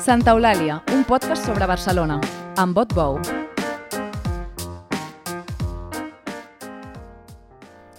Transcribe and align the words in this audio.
Santa 0.00 0.32
Eulàlia, 0.32 0.78
un 0.96 1.02
podcast 1.04 1.44
sobre 1.44 1.66
Barcelona, 1.68 2.14
amb 2.56 2.72
vot 2.72 2.94
bou. 2.96 3.18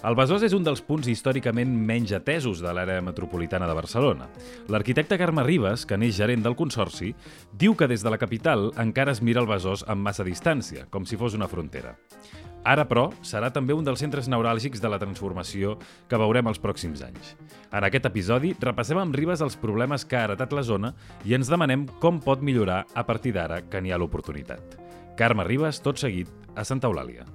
El 0.02 0.18
Besòs 0.18 0.42
és 0.48 0.56
un 0.58 0.66
dels 0.66 0.82
punts 0.82 1.06
històricament 1.12 1.70
menys 1.70 2.16
atesos 2.18 2.64
de 2.66 2.74
l'àrea 2.74 3.04
metropolitana 3.06 3.68
de 3.70 3.76
Barcelona. 3.78 4.26
L'arquitecte 4.74 5.20
Carme 5.22 5.46
Ribes, 5.46 5.86
que 5.86 6.00
n'és 6.02 6.18
gerent 6.18 6.42
del 6.42 6.58
Consorci, 6.58 7.14
diu 7.54 7.78
que 7.78 7.86
des 7.86 8.02
de 8.02 8.10
la 8.10 8.18
capital 8.18 8.72
encara 8.82 9.14
es 9.14 9.22
mira 9.22 9.46
el 9.46 9.52
Besòs 9.52 9.86
amb 9.86 10.02
massa 10.02 10.26
distància, 10.26 10.88
com 10.90 11.06
si 11.06 11.22
fos 11.22 11.38
una 11.38 11.52
frontera. 11.52 11.94
Ara, 12.62 12.84
però, 12.86 13.08
serà 13.26 13.50
també 13.50 13.74
un 13.74 13.86
dels 13.86 13.98
centres 14.04 14.28
neuràlgics 14.30 14.82
de 14.84 14.90
la 14.92 15.00
transformació 15.02 15.80
que 16.10 16.20
veurem 16.22 16.46
els 16.52 16.62
pròxims 16.62 17.02
anys. 17.02 17.34
En 17.74 17.88
aquest 17.88 18.06
episodi 18.06 18.54
repassem 18.62 19.00
amb 19.02 19.18
Ribes 19.18 19.42
els 19.42 19.58
problemes 19.58 20.06
que 20.06 20.20
ha 20.20 20.28
heretat 20.28 20.54
la 20.54 20.62
zona 20.62 20.94
i 21.26 21.34
ens 21.34 21.50
demanem 21.50 21.88
com 22.04 22.22
pot 22.22 22.46
millorar 22.46 22.84
a 22.94 23.06
partir 23.08 23.34
d'ara 23.34 23.64
que 23.66 23.82
n'hi 23.82 23.92
ha 23.92 23.98
l'oportunitat. 23.98 24.78
Carme 25.18 25.44
Ribes, 25.48 25.82
tot 25.82 25.98
seguit, 25.98 26.30
a 26.54 26.64
Santa 26.64 26.88
Eulàlia. 26.92 27.26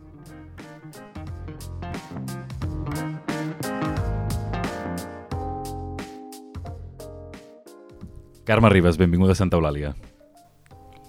Carme 8.47 8.71
Ribes, 8.71 8.95
benvinguda 8.95 9.35
a 9.35 9.43
Santa 9.43 9.59
Eulàlia. 9.59 9.97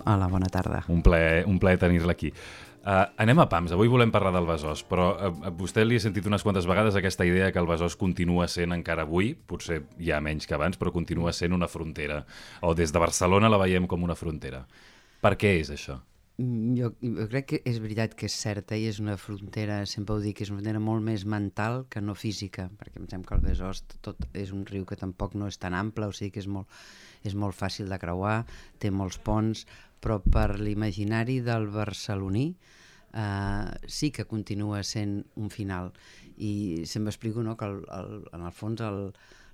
Hola, 0.08 0.25
bona 0.31 0.47
tarda. 0.49 0.86
Un 0.89 1.03
plaer, 1.05 1.44
un 1.45 1.59
plaer 1.59 1.77
tenir-la 1.77 2.16
aquí. 2.16 2.31
Uh, 2.88 3.04
anem 3.20 3.40
a 3.44 3.48
pams. 3.52 3.73
Avui 3.76 3.90
volem 3.91 4.12
parlar 4.13 4.31
del 4.36 4.48
Besòs, 4.48 4.84
però 4.88 5.09
uh, 5.16 5.31
a 5.48 5.52
vostè 5.52 5.84
li 5.84 5.98
he 5.98 6.04
sentit 6.04 6.27
unes 6.30 6.44
quantes 6.45 6.67
vegades 6.70 6.95
aquesta 6.95 7.26
idea 7.27 7.50
que 7.52 7.59
el 7.59 7.67
Besòs 7.67 7.98
continua 8.00 8.48
sent 8.48 8.76
encara 8.76 9.03
avui, 9.03 9.34
potser 9.36 9.81
ja 10.00 10.22
menys 10.23 10.47
que 10.47 10.56
abans, 10.56 10.80
però 10.80 10.94
continua 10.95 11.34
sent 11.36 11.56
una 11.58 11.67
frontera. 11.67 12.22
O 12.64 12.72
des 12.78 12.94
de 12.95 13.02
Barcelona 13.03 13.52
la 13.52 13.59
veiem 13.59 13.89
com 13.92 14.08
una 14.08 14.16
frontera. 14.16 14.64
Per 15.19 15.36
què 15.36 15.58
és 15.59 15.73
això? 15.73 15.97
Jo, 16.38 16.91
jo 17.02 17.25
crec 17.31 17.45
que 17.49 17.57
és 17.66 17.80
veritat 17.81 18.11
que 18.13 18.27
és 18.30 18.33
certa 18.38 18.77
i 18.77 18.83
és 18.85 18.99
una 19.02 19.16
frontera, 19.17 19.80
sempre 19.89 20.13
ho 20.13 20.19
dic, 20.21 20.44
és 20.44 20.52
una 20.52 20.59
frontera 20.59 20.81
molt 20.85 21.02
més 21.02 21.23
mental 21.25 21.79
que 21.89 22.03
no 22.03 22.13
física, 22.13 22.67
perquè 22.77 23.02
em 23.02 23.07
sembla 23.09 23.31
que 23.31 23.38
el 23.39 23.45
Besòs 23.47 23.81
tot 24.05 24.21
és 24.38 24.52
un 24.53 24.61
riu 24.69 24.85
que 24.85 24.99
tampoc 25.02 25.33
no 25.33 25.47
és 25.49 25.57
tan 25.57 25.73
ample, 25.73 26.05
o 26.05 26.13
sigui 26.13 26.35
que 26.35 26.44
és 26.44 26.49
molt, 26.57 26.69
és 27.25 27.33
molt 27.33 27.57
fàcil 27.57 27.89
de 27.89 27.97
creuar, 27.97 28.44
té 28.77 28.91
molts 28.94 29.17
ponts, 29.17 29.66
però 29.97 30.19
per 30.21 30.59
l'imaginari 30.61 31.39
del 31.41 31.66
barceloní 31.73 32.45
eh, 33.17 33.89
sí 33.89 34.11
que 34.13 34.29
continua 34.29 34.83
sent 34.85 35.23
un 35.41 35.49
final. 35.49 35.89
I 36.38 36.85
sempre 36.85 37.09
explico 37.16 37.41
no, 37.41 37.57
que 37.57 37.66
el, 37.66 37.81
el, 37.97 38.13
en 38.29 38.45
el 38.45 38.53
fons 38.53 38.85
el, 38.85 39.07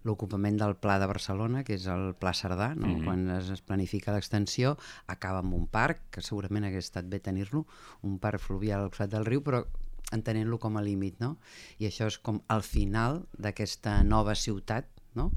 l'ocupament 0.04 0.58
del 0.60 0.76
Pla 0.76 0.98
de 1.00 1.08
Barcelona, 1.08 1.64
que 1.64 1.78
és 1.78 1.88
el 1.92 2.14
Pla 2.20 2.34
Cerdà, 2.36 2.74
no? 2.76 2.88
mm 2.88 2.96
-hmm. 2.96 3.04
quan 3.06 3.30
es, 3.38 3.50
es 3.50 3.62
planifica 3.62 4.14
l'extensió, 4.14 4.78
acaba 5.08 5.40
amb 5.40 5.54
un 5.54 5.68
parc, 5.68 6.00
que 6.12 6.22
segurament 6.22 6.66
hagués 6.66 6.86
estat 6.86 7.06
bé 7.06 7.20
tenir-lo, 7.20 7.66
un 8.02 8.20
parc 8.20 8.40
fluvial 8.40 8.82
al 8.82 8.90
costat 8.90 9.12
del 9.12 9.26
riu, 9.26 9.42
però 9.42 9.66
entenent-lo 10.12 10.60
com 10.60 10.78
a 10.78 10.82
límit, 10.82 11.20
no? 11.20 11.38
I 11.80 11.88
això 11.90 12.08
és 12.08 12.18
com 12.20 12.42
el 12.50 12.62
final 12.62 13.24
d'aquesta 13.38 14.04
nova 14.04 14.36
ciutat, 14.36 14.86
no? 15.16 15.32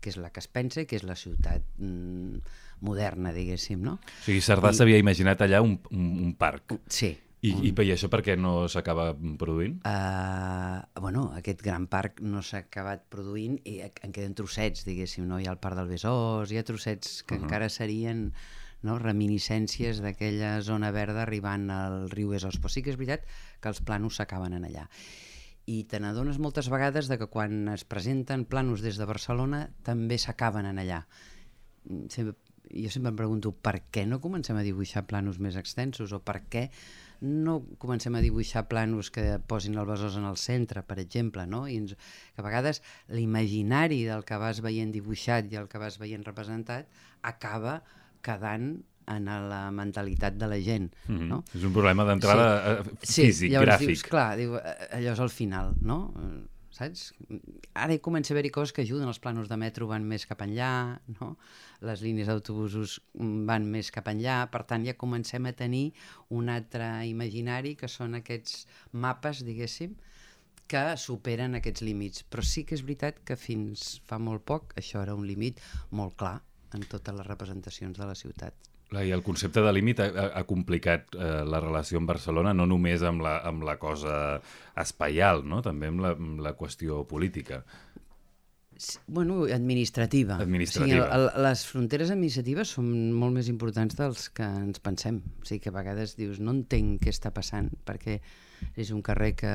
que 0.00 0.10
és 0.10 0.16
la 0.20 0.30
que 0.30 0.40
es 0.40 0.48
pensa 0.48 0.84
que 0.84 0.96
és 0.96 1.02
la 1.02 1.16
ciutat 1.16 1.62
mm, 1.78 2.40
moderna, 2.84 3.32
diguéssim, 3.32 3.80
no? 3.80 3.94
O 3.94 4.24
sigui, 4.26 4.42
Cerdà 4.44 4.70
I- 4.70 4.74
s'havia 4.74 4.98
imaginat 5.00 5.40
allà 5.40 5.62
un, 5.64 5.78
un, 5.90 6.10
un 6.26 6.34
parc. 6.34 6.76
Sí. 6.92 7.14
I, 7.44 7.50
i, 7.68 7.70
I 7.76 7.90
això 7.92 8.08
per 8.08 8.22
què 8.24 8.38
no 8.40 8.64
s'acaba 8.72 9.10
produint? 9.40 9.76
Uh, 9.84 10.80
bueno, 11.02 11.26
aquest 11.36 11.60
gran 11.64 11.84
parc 11.92 12.22
no 12.24 12.40
s'ha 12.40 12.62
acabat 12.64 13.04
produint 13.12 13.58
i 13.68 13.80
en 13.84 14.14
queden 14.16 14.36
trossets, 14.38 14.86
diguéssim, 14.88 15.26
no? 15.28 15.36
Hi 15.40 15.48
ha 15.50 15.52
el 15.52 15.60
parc 15.60 15.76
del 15.76 15.90
Besòs, 15.92 16.52
hi 16.52 16.60
ha 16.60 16.64
trossets 16.64 17.20
que 17.22 17.34
uh 17.34 17.38
-huh. 17.38 17.44
encara 17.44 17.68
serien 17.68 18.30
no, 18.84 18.96
reminiscències 18.98 20.00
d'aquella 20.00 20.60
zona 20.62 20.90
verda 20.92 21.24
arribant 21.24 21.68
al 21.72 22.10
riu 22.12 22.32
Besòs. 22.32 22.60
Però 22.60 22.72
sí 22.72 22.82
que 22.82 22.90
és 22.90 22.96
veritat 23.00 23.28
que 23.60 23.68
els 23.68 23.80
planos 23.80 24.16
s'acaben 24.16 24.52
en 24.56 24.64
allà. 24.64 24.88
I 25.66 25.84
te 25.84 26.00
n'adones 26.00 26.38
moltes 26.38 26.68
vegades 26.68 27.08
de 27.08 27.18
que 27.18 27.26
quan 27.26 27.68
es 27.68 27.84
presenten 27.84 28.44
planos 28.44 28.80
des 28.80 28.96
de 28.96 29.04
Barcelona 29.04 29.70
també 29.82 30.18
s'acaben 30.18 30.66
en 30.66 30.78
allà. 30.78 31.06
Mm, 31.84 32.08
Sempre, 32.08 32.36
jo 32.72 32.90
sempre 32.90 33.10
em 33.10 33.16
pregunto 33.16 33.52
per 33.52 33.82
què 33.92 34.06
no 34.06 34.20
comencem 34.20 34.56
a 34.56 34.62
dibuixar 34.62 35.06
planos 35.06 35.38
més 35.38 35.56
extensos 35.56 36.12
o 36.12 36.20
per 36.20 36.42
què 36.48 36.70
no 37.20 37.60
comencem 37.78 38.14
a 38.14 38.22
dibuixar 38.24 38.66
planos 38.68 39.10
que 39.14 39.38
posin 39.46 39.78
el 39.78 39.86
Besòs 39.88 40.16
en 40.20 40.24
el 40.28 40.36
centre, 40.40 40.82
per 40.82 40.98
exemple, 41.02 41.46
no? 41.46 41.66
I 41.68 41.76
ens, 41.82 41.94
que 42.34 42.42
a 42.42 42.46
vegades 42.46 42.82
l'imaginari 43.08 44.02
del 44.08 44.24
que 44.24 44.40
vas 44.40 44.62
veient 44.64 44.92
dibuixat 44.94 45.52
i 45.52 45.60
el 45.60 45.68
que 45.68 45.78
vas 45.82 45.98
veient 46.02 46.24
representat 46.26 46.88
acaba 47.22 47.82
quedant 48.24 48.82
en 49.06 49.28
la 49.28 49.68
mentalitat 49.70 50.38
de 50.40 50.48
la 50.48 50.58
gent, 50.60 50.94
Mm 51.08 51.18
-hmm. 51.18 51.28
no? 51.28 51.44
És 51.54 51.62
un 51.62 51.72
problema 51.72 52.04
d'entrada 52.04 52.80
eh, 52.80 52.82
físic, 53.00 53.50
llavors 53.50 53.70
gràfic. 53.70 53.86
Dius, 53.86 54.02
clar, 54.02 54.36
diu, 54.36 54.54
allò 54.56 55.12
és 55.12 55.20
el 55.20 55.28
final, 55.30 55.74
no? 55.80 56.14
Eh, 56.16 56.48
Saps? 56.74 57.12
Ara 57.78 57.94
hi 57.94 58.00
comença 58.02 58.32
a 58.32 58.34
haver-hi 58.34 58.50
coses 58.50 58.72
que 58.74 58.82
ajuden, 58.82 59.06
els 59.06 59.20
planos 59.22 59.48
de 59.48 59.56
metro 59.56 59.86
van 59.86 60.02
més 60.10 60.26
cap 60.26 60.40
enllà, 60.42 60.98
no? 61.20 61.36
Les 61.84 62.00
línies 62.04 62.26
d'autobusos 62.30 62.98
van 63.48 63.66
més 63.70 63.90
cap 63.94 64.08
enllà, 64.12 64.40
per 64.50 64.62
tant 64.68 64.84
ja 64.86 64.96
comencem 64.98 65.46
a 65.46 65.52
tenir 65.56 65.92
un 66.30 66.48
altre 66.48 66.88
imaginari 67.08 67.74
que 67.76 67.88
són 67.92 68.14
aquests 68.18 68.66
mapes, 68.92 69.44
diguéssim, 69.44 69.94
que 70.66 70.84
superen 70.96 71.54
aquests 71.58 71.84
límits. 71.84 72.24
Però 72.24 72.42
sí 72.42 72.64
que 72.64 72.74
és 72.78 72.82
veritat 72.82 73.20
que 73.28 73.36
fins 73.36 73.98
fa 74.08 74.18
molt 74.18 74.44
poc 74.48 74.72
això 74.80 75.02
era 75.04 75.14
un 75.14 75.26
límit 75.28 75.60
molt 75.92 76.16
clar 76.16 76.38
en 76.74 76.82
totes 76.90 77.14
les 77.14 77.26
representacions 77.28 77.98
de 78.00 78.06
la 78.08 78.14
ciutat. 78.18 78.54
I 78.94 79.10
el 79.10 79.22
concepte 79.26 79.62
de 79.64 79.72
límit 79.72 79.98
ha- 80.00 80.30
ha 80.38 80.42
complicat 80.46 81.14
eh, 81.16 81.42
la 81.48 81.58
relació 81.60 81.98
amb 81.98 82.08
Barcelona 82.10 82.52
no 82.54 82.66
només 82.70 83.02
amb 83.02 83.22
la, 83.24 83.38
amb 83.42 83.64
la 83.66 83.74
cosa 83.82 84.40
espaial, 84.78 85.42
no? 85.48 85.62
també 85.62 85.88
amb 85.90 86.00
la, 86.04 86.12
amb 86.14 86.40
la 86.44 86.52
qüestió 86.58 87.02
política. 87.08 87.64
Bueno, 89.06 89.44
administrativa. 89.52 90.36
Administrativa. 90.42 91.06
O 91.06 91.08
sigui, 91.08 91.16
el, 91.16 91.44
les 91.46 91.64
fronteres 91.68 92.12
administratives 92.14 92.74
són 92.76 92.88
molt 93.14 93.36
més 93.36 93.50
importants 93.52 93.96
dels 93.98 94.28
que 94.34 94.46
ens 94.46 94.82
pensem. 94.84 95.20
O 95.40 95.46
sigui, 95.48 95.62
que 95.64 95.72
a 95.72 95.76
vegades 95.76 96.16
dius, 96.18 96.40
no 96.42 96.54
entenc 96.56 97.04
què 97.04 97.14
està 97.14 97.32
passant, 97.34 97.70
perquè 97.86 98.18
és 98.80 98.90
un 98.94 99.02
carrer 99.04 99.34
que, 99.36 99.52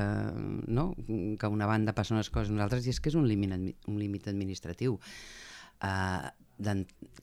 no? 0.67 0.91
que 1.39 1.51
una 1.51 1.67
banda 1.69 1.95
passen 1.97 2.19
unes 2.19 2.31
coses 2.33 2.53
a 2.53 2.57
nosaltres, 2.57 2.87
i 2.87 2.93
és 2.93 3.01
que 3.01 3.11
és 3.11 3.17
un 3.19 3.27
límit, 3.29 3.55
un 3.89 3.99
límit 3.99 4.29
administratiu. 4.31 4.99
Uh, 5.79 6.29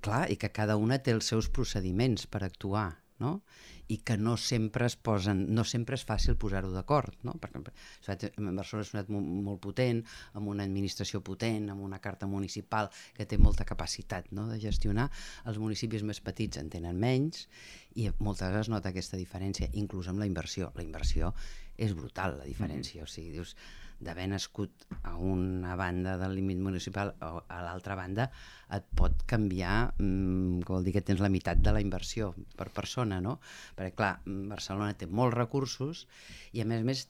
clar, 0.00 0.26
i 0.32 0.38
que 0.40 0.52
cada 0.52 0.78
una 0.80 0.98
té 0.98 1.12
els 1.12 1.28
seus 1.28 1.50
procediments 1.52 2.26
per 2.30 2.42
actuar, 2.46 2.88
no? 3.20 3.40
I 3.88 3.98
que 4.02 4.16
no 4.18 4.36
sempre 4.36 4.86
es 4.86 4.96
posen, 4.96 5.44
no 5.54 5.62
sempre 5.64 5.94
és 5.94 6.02
fàcil 6.06 6.34
posar-ho 6.36 6.72
d'acord, 6.74 7.14
no? 7.22 7.36
Perquè 7.38 7.60
ciutat- 7.62 8.32
Barcelona 8.34 8.64
és 8.64 8.72
una 8.74 8.84
ciutat 8.84 9.08
mo- 9.14 9.20
molt 9.20 9.60
potent, 9.62 10.02
amb 10.34 10.48
una 10.48 10.64
administració 10.64 11.20
potent, 11.22 11.70
amb 11.70 11.82
una 11.86 12.00
carta 12.00 12.26
municipal 12.26 12.90
que 13.14 13.26
té 13.26 13.38
molta 13.38 13.64
capacitat 13.64 14.32
no? 14.32 14.48
de 14.48 14.58
gestionar. 14.58 15.10
Els 15.44 15.58
municipis 15.58 16.02
més 16.02 16.20
petits 16.20 16.58
en 16.58 16.68
tenen 16.70 16.98
menys 16.98 17.46
i 17.94 18.10
moltes 18.18 18.48
vegades 18.48 18.66
es 18.66 18.70
nota 18.74 18.88
aquesta 18.90 19.16
diferència, 19.16 19.70
inclús 19.72 20.08
amb 20.08 20.18
la 20.18 20.26
inversió. 20.26 20.72
La 20.74 20.82
inversió 20.82 21.32
és 21.76 21.94
brutal, 21.94 22.38
la 22.38 22.44
diferència. 22.44 23.02
O 23.04 23.06
sigui, 23.06 23.30
dius, 23.38 23.54
d'haver 24.00 24.26
nascut 24.28 24.86
a 25.02 25.16
una 25.16 25.76
banda 25.76 26.16
del 26.20 26.34
límit 26.36 26.58
municipal 26.60 27.14
o 27.24 27.42
a 27.48 27.60
l'altra 27.64 27.96
banda 27.96 28.28
et 28.76 28.84
pot 28.98 29.22
canviar, 29.30 29.94
mm, 29.98 30.62
que 30.66 30.72
vol 30.72 30.84
dir 30.84 30.92
que 30.96 31.04
tens 31.06 31.22
la 31.22 31.32
meitat 31.32 31.62
de 31.62 31.72
la 31.72 31.80
inversió 31.80 32.34
per 32.56 32.68
persona, 32.70 33.20
no? 33.20 33.38
Perquè, 33.76 33.94
clar, 33.94 34.14
mm, 34.24 34.48
Barcelona 34.52 34.94
té 34.94 35.06
molts 35.06 35.36
recursos 35.36 36.06
i, 36.52 36.60
a 36.60 36.64
més 36.64 36.82
a 36.82 36.84
més, 36.84 37.08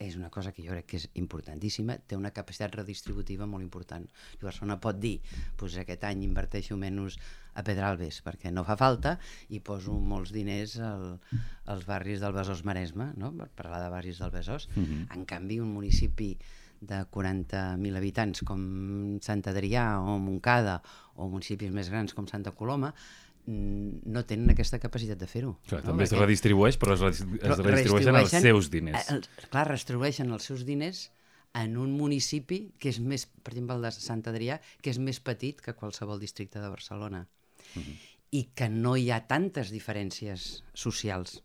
és 0.00 0.16
una 0.16 0.30
cosa 0.32 0.50
que 0.56 0.64
jo 0.64 0.72
crec 0.72 0.86
que 0.88 0.98
és 0.98 1.06
importantíssima, 1.20 1.98
té 2.08 2.16
una 2.16 2.32
capacitat 2.32 2.74
redistributiva 2.78 3.46
molt 3.46 3.62
important. 3.62 4.06
I 4.38 4.42
Barcelona 4.42 4.78
pot 4.80 4.96
dir, 4.98 5.18
doncs 5.60 5.76
aquest 5.82 6.06
any 6.08 6.24
inverteixo 6.24 6.78
menys 6.80 7.18
a 7.52 7.64
Pedralbes 7.66 8.22
perquè 8.24 8.52
no 8.54 8.64
fa 8.64 8.78
falta 8.80 9.18
i 9.52 9.60
poso 9.60 9.92
molts 9.92 10.32
diners 10.32 10.78
al, 10.80 11.04
als 11.68 11.84
barris 11.88 12.24
del 12.24 12.32
Besòs 12.32 12.64
Maresme, 12.64 13.10
no? 13.20 13.34
per 13.36 13.50
parlar 13.60 13.84
de 13.84 13.92
barris 13.92 14.22
del 14.24 14.32
Besòs. 14.32 14.70
Uh 14.72 14.82
-huh. 14.82 15.06
En 15.14 15.26
canvi, 15.26 15.60
un 15.60 15.72
municipi 15.74 16.36
de 16.80 17.04
40.000 17.12 17.96
habitants 17.96 18.40
com 18.48 19.18
Sant 19.20 19.42
Adrià 19.44 20.00
o 20.00 20.16
Montcada 20.18 20.80
o 21.16 21.28
municipis 21.28 21.70
més 21.70 21.90
grans 21.90 22.14
com 22.14 22.26
Santa 22.26 22.52
Coloma 22.52 22.88
mm, 22.88 23.29
no 23.50 24.22
tenen 24.28 24.50
aquesta 24.52 24.78
capacitat 24.82 25.18
de 25.18 25.26
fer-ho. 25.30 25.56
Clar, 25.68 25.80
no? 25.82 25.90
també 25.90 26.04
es 26.04 26.12
Perquè- 26.12 26.24
redistribueix, 26.24 26.78
però 26.78 26.94
es, 26.94 27.00
redis- 27.02 27.22
es 27.26 27.40
però 27.42 27.64
redistribueixen 27.64 28.16
els 28.20 28.30
seus 28.30 28.70
diners. 28.70 29.08
eh, 29.10 29.14
Els, 29.16 29.30
clar, 29.50 29.66
redistribueixen 29.68 30.30
els 30.30 30.44
seus 30.44 30.64
diners 30.68 31.10
en 31.54 31.76
un 31.76 31.92
municipi 31.98 32.72
que 32.78 32.88
és 32.92 33.00
més, 33.00 33.26
per 33.26 33.52
exemple, 33.54 33.74
el 33.76 33.82
de 33.82 33.90
Sant 33.90 34.22
Adrià, 34.30 34.60
que 34.82 34.90
és 34.90 34.98
més 35.02 35.18
petit 35.20 35.60
que 35.60 35.74
qualsevol 35.74 36.20
districte 36.22 36.60
de 36.62 36.68
Barcelona. 36.68 37.26
Mhm. 37.74 37.96
I 38.32 38.44
que 38.54 38.68
no 38.70 38.96
hi 38.96 39.10
ha 39.10 39.26
tantes 39.26 39.72
diferències 39.74 40.62
socials 40.72 41.42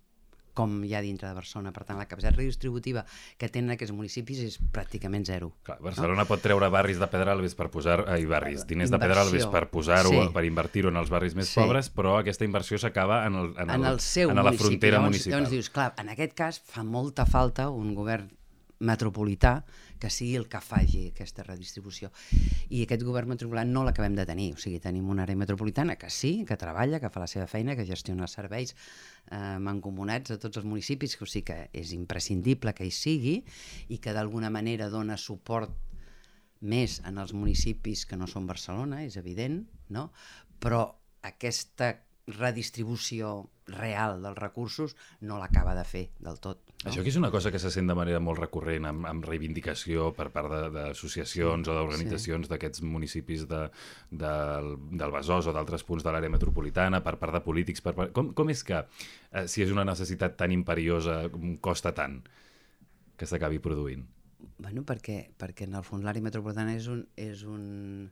com 0.55 0.71
hi 0.87 0.93
ha 0.95 1.01
dintre 1.03 1.27
de 1.27 1.35
Barcelona. 1.35 1.73
Per 1.75 1.83
tant, 1.83 1.99
la 1.99 2.07
capacitat 2.07 2.37
redistributiva 2.39 3.03
que 3.37 3.49
tenen 3.51 3.75
aquests 3.75 3.93
municipis 3.93 4.39
és 4.45 4.55
pràcticament 4.73 5.27
zero. 5.27 5.51
Clar, 5.67 5.77
Barcelona 5.83 6.23
no? 6.23 6.27
pot 6.29 6.41
treure 6.41 6.69
barris 6.73 6.97
de 7.01 7.09
Pedralbes 7.11 7.53
per 7.59 7.67
posar... 7.73 8.05
Ai, 8.07 8.23
barris, 8.25 8.63
diners 8.65 8.89
Inversió. 8.89 8.95
de 8.95 9.03
Pedralbes 9.05 9.45
per 9.51 9.65
posar-ho, 9.69 10.11
Sí. 10.15 10.29
per 10.33 10.45
invertir-ho 10.47 10.89
en 10.89 10.97
els 11.03 11.11
barris 11.11 11.35
més 11.35 11.49
Sí. 11.51 11.59
pobres, 11.59 11.91
però 11.93 12.15
aquesta 12.21 12.45
inversió 12.47 12.79
s'acaba 12.79 13.25
en, 13.27 13.35
el, 13.35 13.53
en, 13.59 13.69
en 13.69 13.85
el 13.85 13.99
seu 13.99 14.29
en 14.31 14.35
la 14.39 14.43
municipi. 14.47 14.63
frontera 14.63 14.97
llavors, 14.97 15.11
municipal. 15.11 15.37
Llavors 15.39 15.51
dius, 15.51 15.69
clar, 15.69 15.93
en 15.99 16.09
aquest 16.15 16.33
cas 16.33 16.61
fa 16.63 16.83
molta 16.83 17.25
falta 17.27 17.69
un 17.69 17.93
govern 17.93 18.31
metropolità 18.79 19.63
que 19.99 20.09
sigui 20.11 20.35
el 20.35 20.47
que 20.51 20.59
faci 20.61 21.05
aquesta 21.11 21.45
redistribució. 21.45 22.11
I 22.69 22.83
aquest 22.83 23.05
govern 23.07 23.31
metropolità 23.31 23.63
no 23.69 23.85
l'acabem 23.87 24.15
de 24.17 24.25
tenir. 24.27 24.49
O 24.55 24.59
sigui, 24.61 24.81
tenim 24.83 25.07
una 25.09 25.23
àrea 25.23 25.39
metropolitana 25.39 25.95
que 25.99 26.09
sí, 26.11 26.43
que 26.47 26.57
treballa, 26.59 26.99
que 26.99 27.11
fa 27.13 27.23
la 27.23 27.29
seva 27.31 27.47
feina, 27.47 27.75
que 27.75 27.87
gestiona 27.87 28.27
els 28.27 28.35
serveis 28.35 28.75
eh, 28.75 29.57
mancomunats 29.63 30.35
a 30.35 30.39
tots 30.41 30.61
els 30.61 30.67
municipis, 30.67 31.15
que 31.15 31.23
o 31.23 31.29
sigui 31.29 31.45
que 31.51 31.59
és 31.73 31.95
imprescindible 31.95 32.75
que 32.75 32.87
hi 32.87 32.93
sigui 32.93 33.39
i 33.89 33.99
que 34.03 34.13
d'alguna 34.15 34.51
manera 34.51 34.89
dona 34.89 35.17
suport 35.17 35.71
més 36.65 36.99
en 37.05 37.19
els 37.21 37.33
municipis 37.35 38.05
que 38.09 38.17
no 38.17 38.27
són 38.27 38.47
Barcelona, 38.47 39.03
és 39.05 39.17
evident, 39.21 39.61
no? 39.93 40.09
però 40.59 40.87
aquesta 41.25 41.93
redistribució 42.25 43.43
real 43.67 44.19
dels 44.21 44.37
recursos 44.37 44.93
no 45.25 45.39
l'acaba 45.41 45.73
de 45.73 45.83
fer 45.87 46.03
del 46.21 46.37
tot. 46.39 46.59
No? 46.83 46.91
Això 46.91 47.01
que 47.01 47.09
és 47.09 47.17
una 47.17 47.31
cosa 47.33 47.49
que 47.49 47.57
se 47.57 47.71
sent 47.73 47.87
de 47.89 47.95
manera 47.97 48.19
molt 48.21 48.37
recurrent 48.37 48.85
amb, 48.85 49.07
amb 49.09 49.25
reivindicació 49.25 50.11
per 50.13 50.27
part 50.35 50.51
de- 50.51 50.69
d'associacions 50.75 51.67
o 51.67 51.73
d'organitzacions 51.73 52.49
d'aquests 52.51 52.83
municipis 52.85 53.47
de, 53.49 53.63
del, 54.11 54.75
del 54.91 55.15
Besòs 55.15 55.49
o 55.49 55.53
d'altres 55.55 55.83
punts 55.83 56.05
de 56.05 56.13
l'àrea 56.13 56.29
metropolitana, 56.29 57.01
per 57.01 57.15
part 57.17 57.33
de 57.33 57.41
polítics. 57.41 57.81
Per 57.81 57.95
part... 57.97 58.13
Com, 58.13 58.33
com 58.37 58.53
és 58.53 58.61
que, 58.63 58.83
eh, 59.31 59.47
si 59.49 59.65
és 59.65 59.73
una 59.73 59.85
necessitat 59.87 60.37
tan 60.37 60.53
imperiosa, 60.53 61.23
costa 61.61 61.91
tant 61.97 62.21
que 63.17 63.25
s'acabi 63.25 63.57
produint? 63.63 64.05
Bueno, 64.59 64.83
perquè, 64.85 65.31
perquè 65.39 65.65
en 65.65 65.73
el 65.79 65.83
fons 65.83 66.05
l'àrea 66.05 66.21
metropolitana 66.21 66.75
és, 66.77 66.85
un, 66.91 67.01
és, 67.17 67.41
un, 67.49 68.11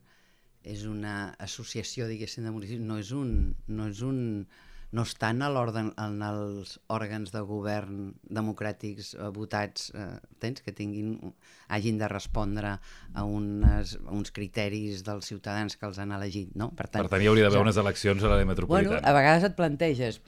és 0.65 0.85
una 0.89 1.35
associació, 1.37 2.07
diguéssim, 2.09 2.43
de 2.43 2.51
municipis, 2.55 2.81
no 2.81 2.97
és 2.97 3.11
un... 3.13 3.33
No 3.67 3.91
és 3.93 4.01
un 4.01 4.47
no 4.93 5.01
estan 5.07 5.41
a 5.41 5.49
en 5.97 6.21
els 6.21 6.75
òrgans 6.93 7.31
de 7.33 7.41
govern 7.41 8.13
democràtics 8.29 9.15
eh, 9.17 9.29
votats, 9.33 9.89
eh, 9.97 10.19
tens, 10.39 10.61
que 10.61 10.71
tinguin, 10.71 11.15
hagin 11.73 11.97
de 11.97 12.07
respondre 12.07 12.75
a, 12.77 13.23
unes, 13.25 13.95
a 14.05 14.11
uns 14.13 14.29
criteris 14.31 15.01
dels 15.03 15.25
ciutadans 15.25 15.75
que 15.75 15.87
els 15.89 15.97
han 15.97 16.11
elegit, 16.13 16.53
no? 16.55 16.69
Per 16.77 16.85
Per 16.93 17.07
tant, 17.09 17.21
hi 17.21 17.27
hauria 17.31 17.47
d'haver 17.47 17.57
ja- 17.57 17.65
unes 17.65 17.77
eleccions 17.81 18.21
a 18.23 18.27
l'àrea 18.29 18.45
Bueno, 18.45 18.53
metropolitana. 18.53 19.01
a 19.01 19.13
vegades 19.17 19.43
et 19.49 19.55
planteges, 19.57 20.21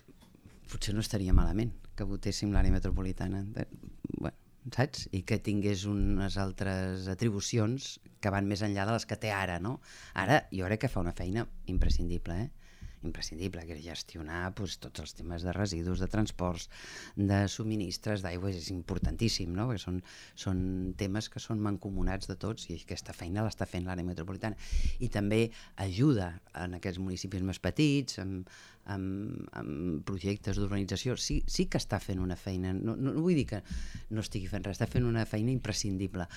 potser 0.72 0.96
no 0.98 1.02
estaria 1.06 1.32
malament 1.34 1.72
que 1.96 2.04
votéssim 2.04 2.52
l'àrea 2.52 2.74
metropolitana, 2.74 3.46
bueno, 4.18 4.36
saps? 4.74 5.08
I 5.14 5.22
que 5.22 5.38
tingués 5.40 5.86
unes 5.86 6.38
altres 6.42 7.06
atribucions 7.08 8.00
que 8.20 8.32
van 8.34 8.48
més 8.50 8.64
enllà 8.66 8.88
de 8.90 8.94
les 8.98 9.06
que 9.06 9.16
té 9.16 9.30
ara, 9.32 9.60
no? 9.62 9.78
Ara 10.16 10.48
jo 10.52 10.66
crec 10.66 10.82
que 10.88 10.90
fa 10.90 11.00
una 11.06 11.14
feina 11.14 11.46
imprescindible, 11.68 12.42
eh? 12.48 12.50
Imprescindible, 13.04 13.66
que 13.68 13.76
és 13.78 13.84
gestionar 13.86 14.52
doncs, 14.56 14.78
tots 14.82 15.04
els 15.04 15.16
temes 15.18 15.44
de 15.46 15.54
residus, 15.56 16.00
de 16.00 16.08
transports, 16.12 16.70
de 17.16 17.46
subministres, 17.52 18.24
d'aigua, 18.26 18.54
és 18.54 18.70
importantíssim, 18.74 19.52
no? 19.56 19.68
perquè 19.70 19.84
són, 19.84 20.02
són 20.40 20.62
temes 20.98 21.30
que 21.30 21.42
són 21.44 21.64
mancomunats 21.64 22.30
de 22.32 22.38
tots 22.40 22.70
i 22.70 22.80
aquesta 22.80 23.14
feina 23.14 23.46
l'està 23.46 23.68
fent 23.70 23.86
l'àrea 23.88 24.08
metropolitana. 24.08 24.56
I 25.00 25.10
també 25.14 25.50
ajuda 25.84 26.32
en 26.62 26.80
aquests 26.80 27.02
municipis 27.04 27.44
més 27.46 27.60
petits, 27.60 28.20
amb, 28.24 28.50
amb, 28.86 29.46
amb 29.58 30.04
projectes 30.06 30.60
d'urbanització, 30.60 31.18
sí, 31.18 31.42
sí 31.50 31.66
que 31.70 31.82
està 31.82 32.00
fent 32.02 32.22
una 32.22 32.38
feina, 32.38 32.74
no, 32.74 32.96
no, 32.96 33.14
no 33.16 33.24
vull 33.26 33.38
dir 33.38 33.48
que 33.50 33.64
no 34.14 34.24
estigui 34.24 34.50
fent 34.52 34.66
res, 34.66 34.78
està 34.78 34.88
fent 34.90 35.08
una 35.08 35.26
feina 35.30 35.52
imprescindible, 35.54 36.28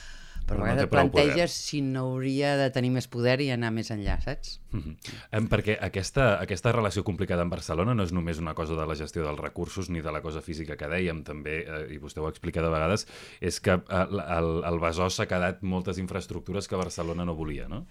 però, 0.49 0.63
no 0.63 0.65
a 0.65 0.71
vegades 0.71 0.89
poder. 0.89 1.11
planteges 1.13 1.53
si 1.53 1.83
no 1.85 2.07
hauria 2.15 2.55
de 2.57 2.71
tenir 2.73 2.91
més 2.95 3.09
poder 3.11 3.37
i 3.45 3.51
anar 3.53 3.71
més 3.75 3.93
enllà, 3.93 4.17
saps? 4.25 4.59
Mhm. 4.73 4.97
Em, 5.37 5.49
Perquè 5.49 5.77
aquesta, 5.81 6.41
aquesta 6.41 6.58
relació 6.67 7.05
complicada 7.05 7.43
amb 7.45 7.53
Barcelona 7.53 7.95
no 7.95 8.03
és 8.03 8.13
només 8.13 8.39
una 8.43 8.55
cosa 8.55 8.75
de 8.75 8.87
la 8.87 8.97
gestió 8.99 9.23
dels 9.23 9.39
recursos 9.39 9.89
ni 9.91 10.01
de 10.03 10.11
la 10.13 10.21
cosa 10.25 10.41
física 10.43 10.77
que 10.77 10.89
dèiem, 10.91 11.23
també, 11.25 11.61
eh, 11.67 11.95
i 11.95 11.99
vostè 12.03 12.19
ho 12.21 12.27
ha 12.27 12.31
explicat 12.35 12.65
de 12.65 12.71
vegades, 12.71 13.07
és 13.41 13.61
que 13.61 13.79
eh, 13.79 14.05
el, 14.39 14.51
el 14.67 14.79
Besòs 14.83 15.15
s'ha 15.21 15.29
quedat 15.31 15.63
moltes 15.63 15.99
infraestructures 16.03 16.67
que 16.69 16.77
Barcelona 16.77 17.25
no 17.25 17.35
volia, 17.39 17.69
no? 17.69 17.85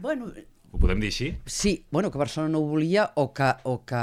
Bueno, 0.00 0.32
Ho 0.74 0.78
podem 0.82 0.98
dir 0.98 1.06
així? 1.12 1.28
Sí, 1.46 1.84
bueno, 1.94 2.10
que 2.10 2.18
Barcelona 2.18 2.50
no 2.50 2.58
ho 2.58 2.66
volia 2.66 3.04
o 3.14 3.28
que, 3.32 3.46
o 3.62 3.76
que 3.86 4.00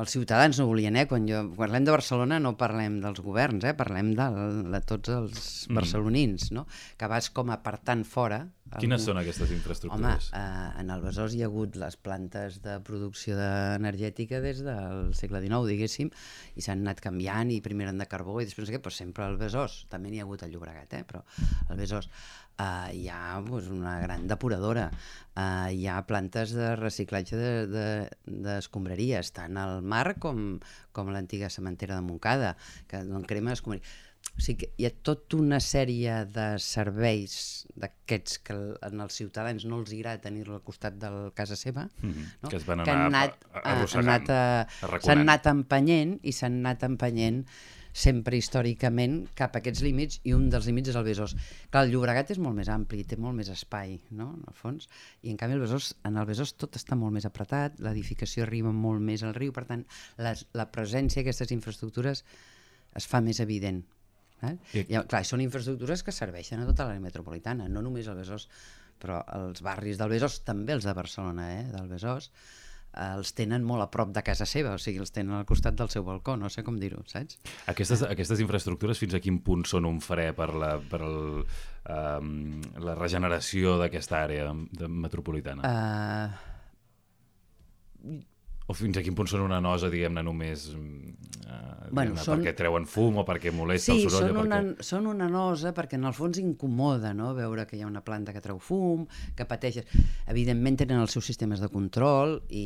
els 0.00 0.14
ciutadans 0.14 0.56
no 0.56 0.64
volien, 0.70 0.96
eh? 0.96 1.04
Quan, 1.10 1.26
jo, 1.28 1.42
quan 1.50 1.58
parlem 1.66 1.84
de 1.84 1.92
Barcelona 1.92 2.38
no 2.40 2.54
parlem 2.56 2.96
dels 3.02 3.20
governs, 3.20 3.66
eh? 3.68 3.74
Parlem 3.76 4.14
de, 4.16 4.28
de 4.72 4.80
tots 4.88 5.12
els 5.12 5.42
Mm. 5.68 5.76
barcelonins, 5.76 6.50
no? 6.56 6.64
Que 6.96 7.08
vas 7.12 7.28
com 7.28 7.52
apartant 7.52 8.04
fora... 8.08 8.46
Quines 8.80 9.00
algú- 9.00 9.06
són 9.12 9.18
aquestes 9.20 9.48
Home, 9.48 9.56
infraestructures? 9.58 10.30
eh, 10.34 10.80
en 10.80 10.90
el 10.90 11.02
Besòs 11.02 11.34
hi 11.34 11.42
ha 11.42 11.46
hagut 11.46 11.76
les 11.76 11.96
plantes 11.96 12.60
de 12.62 12.80
producció 12.80 13.36
de- 13.36 13.74
energètica 13.76 14.40
des 14.40 14.62
del 14.64 15.14
segle 15.14 15.40
XIX, 15.40 15.66
diguéssim, 15.68 16.10
i 16.56 16.60
s'han 16.62 16.80
anat 16.80 17.00
canviant, 17.00 17.50
i 17.50 17.60
primer 17.60 17.86
eren 17.88 17.98
de 17.98 18.06
carbó 18.06 18.40
i 18.40 18.44
després 18.48 18.70
què, 18.70 18.80
però 18.82 18.90
sempre 18.92 19.24
al 19.24 19.36
Besòs, 19.38 19.86
també 19.88 20.10
n'hi 20.10 20.18
ha 20.20 20.24
hagut 20.24 20.42
al 20.42 20.50
Llobregat, 20.50 20.92
eh, 20.94 21.04
però 21.04 21.22
al 21.68 21.76
Besòs 21.76 22.08
eh, 22.58 22.90
hi 22.94 23.08
ha 23.08 23.40
doncs, 23.44 23.68
una 23.70 23.98
gran 24.00 24.26
depuradora, 24.26 24.90
eh, 25.36 25.74
hi 25.74 25.86
ha 25.86 26.00
plantes 26.06 26.52
de 26.54 26.74
reciclatge 26.76 27.36
d'escombraries, 28.26 29.26
de, 29.26 29.32
de, 29.32 29.36
tant 29.40 29.56
al 29.58 29.82
mar 29.82 30.16
com, 30.18 30.58
com 30.92 31.08
a 31.08 31.12
l'antiga 31.12 31.50
cementera 31.50 31.96
de 31.96 32.02
Montcada, 32.02 32.56
que 32.88 33.02
d'on 33.04 33.24
crema 33.24 33.52
escombraries. 33.52 33.86
O 34.36 34.42
sigui 34.42 34.64
que 34.64 34.70
hi 34.82 34.86
ha 34.88 34.90
tota 35.06 35.36
una 35.38 35.60
sèrie 35.62 36.14
de 36.34 36.46
serveis 36.62 37.34
d'aquests 37.78 38.40
que 38.46 38.56
en 38.88 39.04
els 39.04 39.14
ciutadans 39.20 39.62
no 39.68 39.78
els 39.78 39.92
agrada 39.94 40.24
tenir-lo 40.24 40.56
al 40.58 40.64
costat 40.66 40.96
de 40.98 41.10
la 41.12 41.30
casa 41.38 41.54
seva, 41.56 41.84
Mhm, 42.02 42.24
no? 42.42 42.48
que 42.50 42.56
es 42.56 42.66
van 42.66 42.82
que 42.82 42.90
han 42.90 43.04
anar 43.06 43.22
anat, 43.28 43.46
han 43.62 43.78
arrossegant, 43.78 44.08
anat, 44.30 44.74
arraconant. 44.82 45.04
s'han 45.06 45.22
anat 45.22 45.46
empenyent 45.52 46.18
i 46.22 46.32
s'han 46.32 46.58
anat 46.64 46.82
empenyent 46.82 47.44
sempre 47.94 48.34
històricament 48.36 49.28
cap 49.38 49.54
a 49.54 49.60
aquests 49.62 49.84
límits 49.86 50.18
i 50.26 50.32
un 50.34 50.48
dels 50.50 50.66
límits 50.66 50.90
és 50.90 50.96
el 50.98 51.04
Besòs. 51.06 51.36
Clar, 51.70 51.84
el 51.86 51.92
Llobregat 51.92 52.32
és 52.34 52.40
molt 52.42 52.56
més 52.58 52.68
ampli, 52.68 53.04
té 53.06 53.16
molt 53.16 53.36
més 53.38 53.48
espai, 53.54 54.00
no?, 54.10 54.32
en 54.34 54.42
el 54.48 54.54
fons, 54.58 54.88
i 55.22 55.30
en 55.30 55.36
canvi 55.38 55.54
el 55.54 55.62
Besòs, 55.62 55.92
en 56.02 56.16
el 56.18 56.26
Besòs 56.26 56.56
tot 56.58 56.74
està 56.74 56.96
molt 56.98 57.14
més 57.14 57.24
apretat, 57.24 57.78
l'edificació 57.78 58.42
arriba 58.42 58.72
molt 58.72 59.00
més 59.00 59.22
al 59.22 59.32
riu, 59.38 59.52
per 59.52 59.64
tant, 59.70 59.86
les, 60.18 60.44
la 60.54 60.66
presència 60.74 61.22
d'aquestes 61.22 61.54
infraestructures 61.54 62.24
es 62.96 63.06
fa 63.06 63.20
més 63.20 63.38
evident. 63.38 63.84
Eh? 64.50 64.56
I- 64.80 64.86
I, 64.94 64.96
clar, 65.10 65.24
són 65.24 65.40
infraestructures 65.44 66.02
que 66.06 66.12
serveixen 66.12 66.60
a 66.60 66.66
tota 66.68 66.84
l'àrea 66.88 67.00
metropolitana, 67.02 67.68
no 67.68 67.80
només 67.82 68.08
al 68.08 68.16
Besòs, 68.20 68.48
però 69.00 69.22
els 69.36 69.60
barris 69.64 69.98
del 70.00 70.10
Besòs, 70.12 70.40
també 70.46 70.72
els 70.76 70.84
de 70.86 70.94
Barcelona, 70.96 71.44
eh, 71.60 71.64
del 71.72 71.88
Besòs, 71.90 72.30
els 72.94 73.32
tenen 73.34 73.64
molt 73.66 73.82
a 73.82 73.88
prop 73.90 74.12
de 74.14 74.22
casa 74.22 74.46
seva, 74.46 74.74
o 74.76 74.78
sigui, 74.78 75.00
els 75.02 75.10
tenen 75.10 75.34
al 75.34 75.44
costat 75.48 75.74
del 75.74 75.88
seu 75.90 76.04
balcó, 76.06 76.36
no 76.38 76.46
sé 76.48 76.62
com 76.62 76.76
dir-ho, 76.78 77.02
saps? 77.10 77.40
Aquestes, 77.66 78.04
aquestes 78.06 78.38
infraestructures 78.44 78.98
fins 79.02 79.14
a 79.18 79.20
quin 79.24 79.40
punt 79.42 79.64
són 79.66 79.84
un 79.88 79.98
fre 80.00 80.28
per 80.32 80.52
la, 80.54 80.76
per 80.78 81.00
el, 81.02 81.42
um, 81.90 82.60
la 82.86 82.94
regeneració 82.94 83.74
d'aquesta 83.82 84.20
àrea 84.22 84.46
de, 84.78 84.86
metropolitana? 84.88 85.66
Uh, 85.66 86.30
O 88.66 88.72
fins 88.72 88.96
a 88.96 89.02
quin 89.04 89.14
punt 89.16 89.28
són 89.28 89.42
una 89.44 89.60
nosa, 89.60 89.90
diguem-ne, 89.92 90.22
només 90.24 90.70
uh, 90.72 90.78
diguem 91.84 91.92
Bueno, 91.94 92.16
són- 92.16 92.40
perquè 92.40 92.54
treuen 92.56 92.86
fum 92.88 93.18
o 93.20 93.24
perquè 93.28 93.52
molesta 93.52 93.92
sí, 93.92 94.04
el 94.06 94.10
soroll? 94.10 94.30
són 94.30 94.36
o 94.40 94.44
una, 94.46 94.60
perquè... 94.62 94.84
són 94.88 95.06
una 95.10 95.26
nosa 95.28 95.72
perquè 95.76 95.98
en 95.98 96.08
el 96.08 96.14
fons 96.16 96.38
incomoda 96.40 97.12
no? 97.14 97.34
veure 97.36 97.66
que 97.68 97.76
hi 97.76 97.82
ha 97.84 97.86
una 97.90 98.00
planta 98.04 98.32
que 98.32 98.40
treu 98.40 98.58
fum, 98.58 99.04
que 99.36 99.44
pateixes. 99.46 99.84
Evidentment 100.32 100.78
tenen 100.80 101.02
els 101.02 101.12
seus 101.14 101.28
sistemes 101.28 101.60
de 101.60 101.68
control 101.68 102.38
i, 102.48 102.64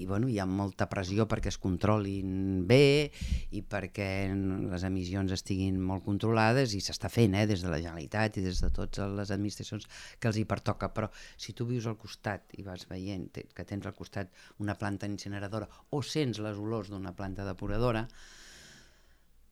i 0.00 0.06
bueno, 0.10 0.28
hi 0.28 0.40
ha 0.42 0.46
molta 0.50 0.88
pressió 0.90 1.28
perquè 1.30 1.52
es 1.52 1.60
controlin 1.62 2.66
bé 2.66 3.10
i 3.54 3.62
perquè 3.62 4.10
les 4.34 4.84
emissions 4.88 5.32
estiguin 5.38 5.78
molt 5.80 6.04
controlades 6.04 6.74
i 6.74 6.82
s'està 6.82 7.08
fent 7.12 7.38
eh, 7.38 7.46
des 7.46 7.62
de 7.62 7.70
la 7.70 7.78
Generalitat 7.78 8.40
i 8.42 8.44
des 8.44 8.60
de 8.64 8.72
totes 8.74 9.14
les 9.14 9.30
administracions 9.30 9.86
que 10.18 10.28
els 10.28 10.42
hi 10.42 10.44
pertoca, 10.44 10.90
però 10.92 11.08
si 11.38 11.54
tu 11.54 11.68
vius 11.70 11.86
al 11.86 11.96
costat 12.00 12.50
i 12.58 12.66
vas 12.66 12.84
veient 12.90 13.30
que 13.30 13.64
tens 13.64 13.86
al 13.86 13.94
costat 13.94 14.34
una 14.58 14.74
planta 14.74 15.06
incineradora 15.20 15.68
o 15.92 16.00
sents 16.02 16.40
les 16.40 16.56
olors 16.56 16.88
d'una 16.88 17.12
planta 17.16 17.44
depuradora, 17.44 18.06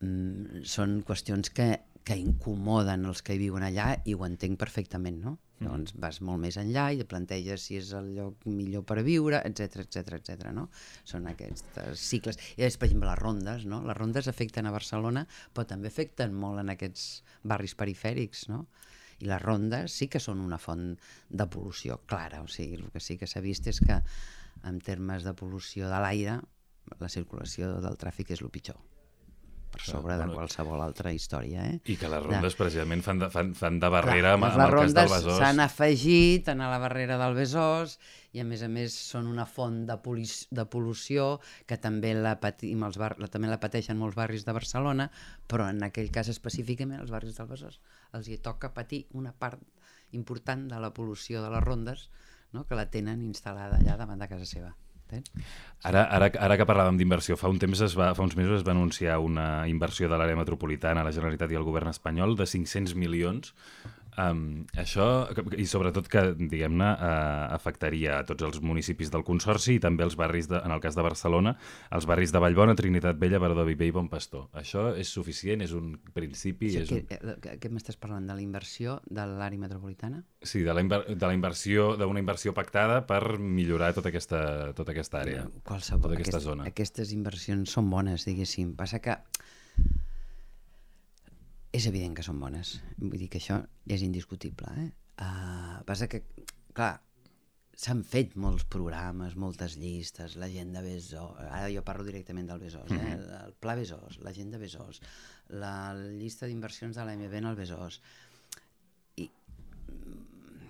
mm, 0.01 0.63
són 0.65 1.01
qüestions 1.05 1.53
que, 1.53 1.69
que 2.03 2.17
incomoden 2.17 3.05
els 3.05 3.21
que 3.21 3.35
hi 3.35 3.43
viuen 3.43 3.65
allà 3.67 3.93
i 4.05 4.15
ho 4.17 4.25
entenc 4.25 4.57
perfectament, 4.59 5.21
no? 5.21 5.37
Mm. 5.59 5.67
Llavors 5.67 5.95
vas 5.99 6.19
molt 6.25 6.41
més 6.41 6.57
enllà 6.57 6.87
i 6.95 7.05
planteges 7.05 7.67
si 7.67 7.77
és 7.77 7.91
el 7.97 8.13
lloc 8.15 8.47
millor 8.47 8.85
per 8.87 9.01
viure, 9.05 9.41
etc 9.45 9.83
etc 9.83 10.15
etc. 10.17 10.49
no? 10.55 10.69
Són 11.03 11.27
aquests 11.29 11.99
cicles. 11.99 12.39
I 12.55 12.63
després, 12.63 12.79
per 12.79 12.89
exemple, 12.89 13.11
les 13.11 13.21
rondes, 13.21 13.65
no? 13.69 13.83
Les 13.85 13.97
rondes 13.97 14.31
afecten 14.31 14.65
a 14.65 14.73
Barcelona, 14.75 15.25
però 15.53 15.67
també 15.67 15.91
afecten 15.91 16.33
molt 16.33 16.63
en 16.63 16.73
aquests 16.75 17.09
barris 17.43 17.75
perifèrics, 17.75 18.47
no? 18.49 18.65
I 19.19 19.27
les 19.27 19.41
rondes 19.43 19.91
sí 19.99 20.07
que 20.07 20.21
són 20.23 20.39
una 20.39 20.57
font 20.57 20.93
de 21.29 21.47
pol·lució 21.51 21.99
clara, 22.07 22.39
o 22.41 22.47
sigui, 22.47 22.79
el 22.79 22.91
que 22.93 23.01
sí 23.03 23.17
que 23.19 23.27
s'ha 23.27 23.43
vist 23.43 23.67
és 23.67 23.81
que 23.83 23.99
en 24.67 24.79
termes 24.83 25.25
de 25.27 25.35
pol·lució 25.37 25.89
de 25.91 25.99
l'aire 26.03 26.39
la 26.99 27.09
circulació 27.11 27.75
del 27.83 27.99
tràfic 28.01 28.33
és 28.33 28.41
el 28.41 28.49
pitjor 28.53 28.79
per 29.69 29.81
sobre 29.85 30.15
de 30.17 30.25
qualsevol 30.31 30.81
altra 30.81 31.11
història. 31.13 31.65
Eh? 31.69 31.75
I 31.93 31.95
que 31.99 32.09
les 32.09 32.23
rondes 32.23 32.55
precisament 32.57 33.03
fan 33.05 33.19
de, 33.21 33.29
fan, 33.29 33.51
fan 33.57 33.79
de 33.81 33.89
barrera 33.93 34.33
amb, 34.35 34.47
Clar, 34.47 34.53
amb 34.55 34.63
el 34.65 34.79
cas 34.79 34.95
del 34.97 35.03
les 35.03 35.11
Besòs. 35.13 35.27
rondes 35.27 35.43
s'han 35.43 35.61
afegit 35.61 36.49
a 36.49 36.55
la 36.57 36.79
barrera 36.81 37.19
del 37.21 37.37
Besòs 37.37 37.97
i 38.33 38.41
a 38.41 38.45
més 38.49 38.63
a 38.65 38.69
més 38.71 38.95
són 38.97 39.29
una 39.29 39.45
font 39.49 39.83
de, 39.89 39.97
de 40.57 40.65
pol·lució 40.73 41.27
que 41.69 41.77
també 41.81 42.15
la, 42.17 42.35
patim 42.41 42.85
els 42.87 42.97
bar, 43.01 43.15
la, 43.21 43.29
també 43.29 43.51
la 43.51 43.59
pateixen 43.61 43.99
molts 44.01 44.17
barris 44.17 44.45
de 44.47 44.57
Barcelona, 44.57 45.09
però 45.47 45.69
en 45.69 45.85
aquell 45.85 46.09
cas 46.13 46.33
específicament 46.33 47.01
els 47.01 47.13
barris 47.13 47.37
del 47.37 47.49
Besòs 47.53 47.79
els 48.17 48.29
hi 48.29 48.39
toca 48.41 48.73
patir 48.73 49.05
una 49.13 49.33
part 49.37 49.61
important 50.17 50.65
de 50.69 50.81
la 50.81 50.89
pol·lució 50.93 51.43
de 51.43 51.53
les 51.53 51.63
rondes 51.63 52.09
no? 52.53 52.65
que 52.65 52.77
la 52.77 52.89
tenen 52.91 53.23
instal·lada 53.25 53.79
allà 53.79 53.97
davant 53.99 54.21
de 54.21 54.29
casa 54.31 54.47
seva. 54.47 54.73
Ara, 55.09 56.03
ara, 56.05 56.27
ara 56.37 56.57
que 56.59 56.67
parlàvem 56.69 56.99
d'inversió, 56.99 57.33
fa 57.39 57.49
un 57.49 57.57
temps 57.61 57.79
es 57.81 57.95
va, 57.97 58.11
fa 58.13 58.21
uns 58.21 58.35
mesos 58.37 58.59
es 58.59 58.65
va 58.67 58.75
anunciar 58.75 59.17
una 59.25 59.65
inversió 59.71 60.09
de 60.09 60.19
l'àrea 60.19 60.37
metropolitana, 60.37 61.05
la 61.05 61.13
Generalitat 61.15 61.49
i 61.49 61.57
el 61.57 61.65
govern 61.65 61.89
espanyol 61.89 62.35
de 62.37 62.45
500 62.45 62.93
milions 62.93 63.55
Um, 64.19 64.65
això, 64.79 65.05
i 65.55 65.65
sobretot 65.69 66.09
que, 66.11 66.23
diguem-ne, 66.35 66.87
uh, 66.91 67.53
afectaria 67.55 68.17
a 68.19 68.25
tots 68.27 68.43
els 68.43 68.59
municipis 68.65 69.11
del 69.13 69.23
Consorci 69.27 69.77
i 69.77 69.81
també 69.83 70.03
els 70.03 70.17
barris, 70.19 70.49
de, 70.51 70.59
en 70.59 70.73
el 70.75 70.81
cas 70.83 70.97
de 70.97 71.05
Barcelona, 71.05 71.53
els 71.95 72.07
barris 72.09 72.33
de 72.35 72.41
Vallbona, 72.43 72.75
Trinitat 72.75 73.19
Vella, 73.21 73.39
Verdó 73.39 73.63
Viver 73.67 73.87
i 73.87 73.93
Bon 73.95 74.09
Pastor. 74.11 74.49
Això 74.59 74.89
és 74.99 75.11
suficient? 75.13 75.63
És 75.63 75.75
un 75.77 75.93
principi? 76.15 76.71
Sí, 76.73 76.81
és 76.83 76.91
que, 76.91 76.99
un... 77.05 77.31
eh, 77.31 77.37
que, 77.43 77.55
que 77.63 77.71
m'estàs 77.71 77.99
parlant 78.01 78.27
de 78.27 78.35
la 78.35 78.43
inversió 78.43 78.99
de 79.07 79.27
l'àrea 79.29 79.61
metropolitana? 79.61 80.23
Sí, 80.43 80.65
de 80.67 80.75
la, 80.75 80.83
inver 80.83 81.03
de 81.13 81.25
la 81.25 81.35
inversió, 81.37 81.93
d'una 81.99 82.23
inversió 82.23 82.53
pactada 82.57 83.01
per 83.07 83.37
millorar 83.39 83.93
tota 83.95 84.11
aquesta, 84.11 84.41
tota 84.75 84.95
aquesta 84.95 85.23
àrea, 85.23 85.45
Qualsevol, 85.63 86.09
tota 86.09 86.19
aquesta 86.19 86.37
aquest, 86.37 86.49
zona. 86.49 86.67
Aquestes 86.73 87.15
inversions 87.15 87.77
són 87.77 87.89
bones, 87.93 88.27
diguéssim. 88.27 88.75
Passa 88.79 88.99
que 89.03 89.15
és 91.75 91.85
evident 91.89 92.15
que 92.17 92.25
són 92.25 92.39
bones. 92.41 92.77
Vull 92.97 93.19
dir 93.19 93.29
que 93.29 93.41
això 93.41 93.59
és 93.89 94.01
indiscutible. 94.05 94.71
Eh? 94.83 94.89
Uh, 95.19 95.77
passa 95.87 96.07
que, 96.09 96.23
clar, 96.73 96.95
s'han 97.79 98.01
fet 98.03 98.33
molts 98.39 98.65
programes, 98.71 99.37
moltes 99.39 99.77
llistes, 99.79 100.35
la 100.41 100.49
gent 100.51 100.73
de 100.75 100.81
Besòs, 100.83 101.37
ara 101.45 101.69
jo 101.71 101.83
parlo 101.87 102.03
directament 102.07 102.49
del 102.49 102.59
Besòs, 102.59 102.91
eh? 102.91 103.13
el 103.45 103.53
Pla 103.63 103.75
Besòs, 103.79 104.19
la 104.25 104.33
gent 104.35 104.51
de 104.51 104.59
Besòs, 104.59 104.99
la 105.61 105.93
llista 105.95 106.49
d'inversions 106.49 106.99
de 106.99 107.05
l'AMB 107.07 107.37
en 107.39 107.47
el 107.51 107.59
Besòs, 107.59 108.01
i 109.23 109.29
mm, 109.29 110.67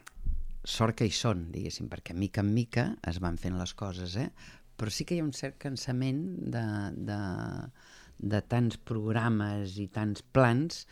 sort 0.76 1.00
que 1.00 1.10
hi 1.10 1.16
són, 1.16 1.48
diguéssim, 1.56 1.90
perquè 1.90 2.14
mica 2.14 2.46
en 2.46 2.54
mica 2.54 2.86
es 3.10 3.18
van 3.24 3.42
fent 3.42 3.58
les 3.58 3.74
coses, 3.74 4.20
eh? 4.22 4.30
però 4.78 4.94
sí 4.94 5.04
que 5.04 5.18
hi 5.18 5.24
ha 5.24 5.26
un 5.26 5.34
cert 5.36 5.58
cansament 5.60 6.22
de, 6.54 6.66
de, 7.10 7.20
de 8.20 8.42
tants 8.44 8.78
programes 8.78 9.78
i 9.80 9.88
tants 9.88 10.22
plans 10.36 10.84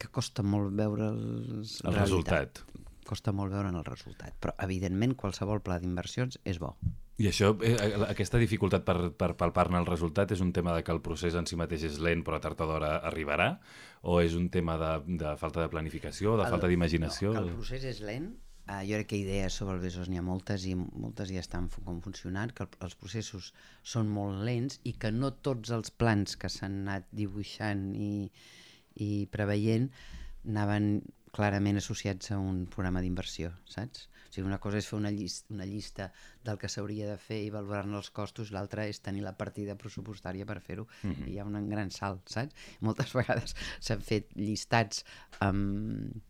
que 0.00 0.08
costa 0.10 0.42
molt 0.42 0.72
veure 0.74 1.12
els 1.12 1.78
El 1.84 1.94
resultat. 1.94 2.64
Costa 3.04 3.32
molt 3.36 3.52
veure 3.52 3.68
el 3.68 3.84
resultat, 3.84 4.32
però 4.40 4.54
evidentment 4.64 5.12
qualsevol 5.20 5.60
pla 5.60 5.76
d'inversions 5.78 6.38
és 6.48 6.58
bo. 6.58 6.72
I 7.20 7.28
això, 7.30 7.52
eh, 7.62 7.76
aquesta 8.08 8.40
dificultat 8.40 8.82
per, 8.82 9.10
per 9.14 9.34
palpar-ne 9.38 9.78
el 9.78 9.86
resultat 9.86 10.32
és 10.34 10.40
un 10.42 10.50
tema 10.56 10.72
de 10.74 10.82
que 10.82 10.90
el 10.90 11.02
procés 11.04 11.36
en 11.38 11.46
si 11.46 11.54
mateix 11.54 11.84
és 11.86 12.00
lent 12.02 12.24
però 12.26 12.40
tard 12.42 12.58
o 12.64 12.66
d'hora 12.66 12.96
arribarà? 13.06 13.60
O 14.02 14.18
és 14.24 14.34
un 14.34 14.48
tema 14.50 14.74
de, 14.80 15.16
de 15.20 15.36
falta 15.38 15.60
de 15.62 15.68
planificació, 15.70 16.34
de 16.40 16.48
El- 16.48 16.50
falta 16.56 16.66
d'imaginació? 16.72 17.34
No, 17.36 17.44
que 17.44 17.52
el 17.52 17.54
procés 17.60 17.84
és 17.92 18.00
lent, 18.02 18.32
uh, 18.68 18.82
jo 18.86 18.98
crec 18.98 19.10
que 19.12 19.20
idees 19.20 19.56
sobre 19.58 19.76
el 19.76 19.82
Besòs 19.84 20.10
n'hi 20.10 20.20
ha 20.20 20.24
moltes 20.26 20.66
i 20.70 20.74
moltes 20.76 21.32
ja 21.32 21.42
estan 21.44 21.68
com 21.84 22.00
funcionant, 22.04 22.54
que 22.56 22.66
el, 22.66 22.76
els 22.86 22.96
processos 23.00 23.52
són 23.82 24.10
molt 24.12 24.44
lents 24.46 24.80
i 24.84 24.94
que 25.00 25.12
no 25.12 25.32
tots 25.48 25.74
els 25.76 25.90
plans 25.90 26.36
que 26.40 26.52
s'han 26.52 26.80
anat 26.84 27.08
dibuixant 27.12 27.90
i, 27.94 28.30
i 29.00 29.10
preveient 29.32 29.90
anaven 30.44 30.98
clarament 31.34 31.80
associats 31.80 32.30
a 32.30 32.38
un 32.38 32.64
programa 32.70 33.02
d'inversió, 33.02 33.50
saps? 33.66 34.06
O 34.28 34.34
sigui, 34.34 34.46
una 34.46 34.60
cosa 34.62 34.78
és 34.78 34.86
fer 34.90 34.98
una, 34.98 35.10
llista, 35.14 35.50
una 35.54 35.66
llista 35.66 36.06
del 36.46 36.58
que 36.58 36.70
s'hauria 36.70 37.08
de 37.10 37.16
fer 37.22 37.40
i 37.42 37.50
valorar-ne 37.54 37.98
els 37.98 38.10
costos, 38.14 38.52
l'altra 38.54 38.86
és 38.90 39.02
tenir 39.02 39.24
la 39.26 39.34
partida 39.38 39.76
pressupostària 39.78 40.46
per 40.46 40.60
fer-ho. 40.62 40.86
Mm 41.02 41.10
-hmm. 41.10 41.28
Hi 41.30 41.38
ha 41.38 41.44
un 41.44 41.68
gran 41.70 41.90
salt, 41.90 42.28
saps? 42.36 42.54
Moltes 42.80 43.14
vegades 43.18 43.54
s'han 43.80 44.00
fet 44.00 44.30
llistats 44.36 45.04
amb, 45.40 46.22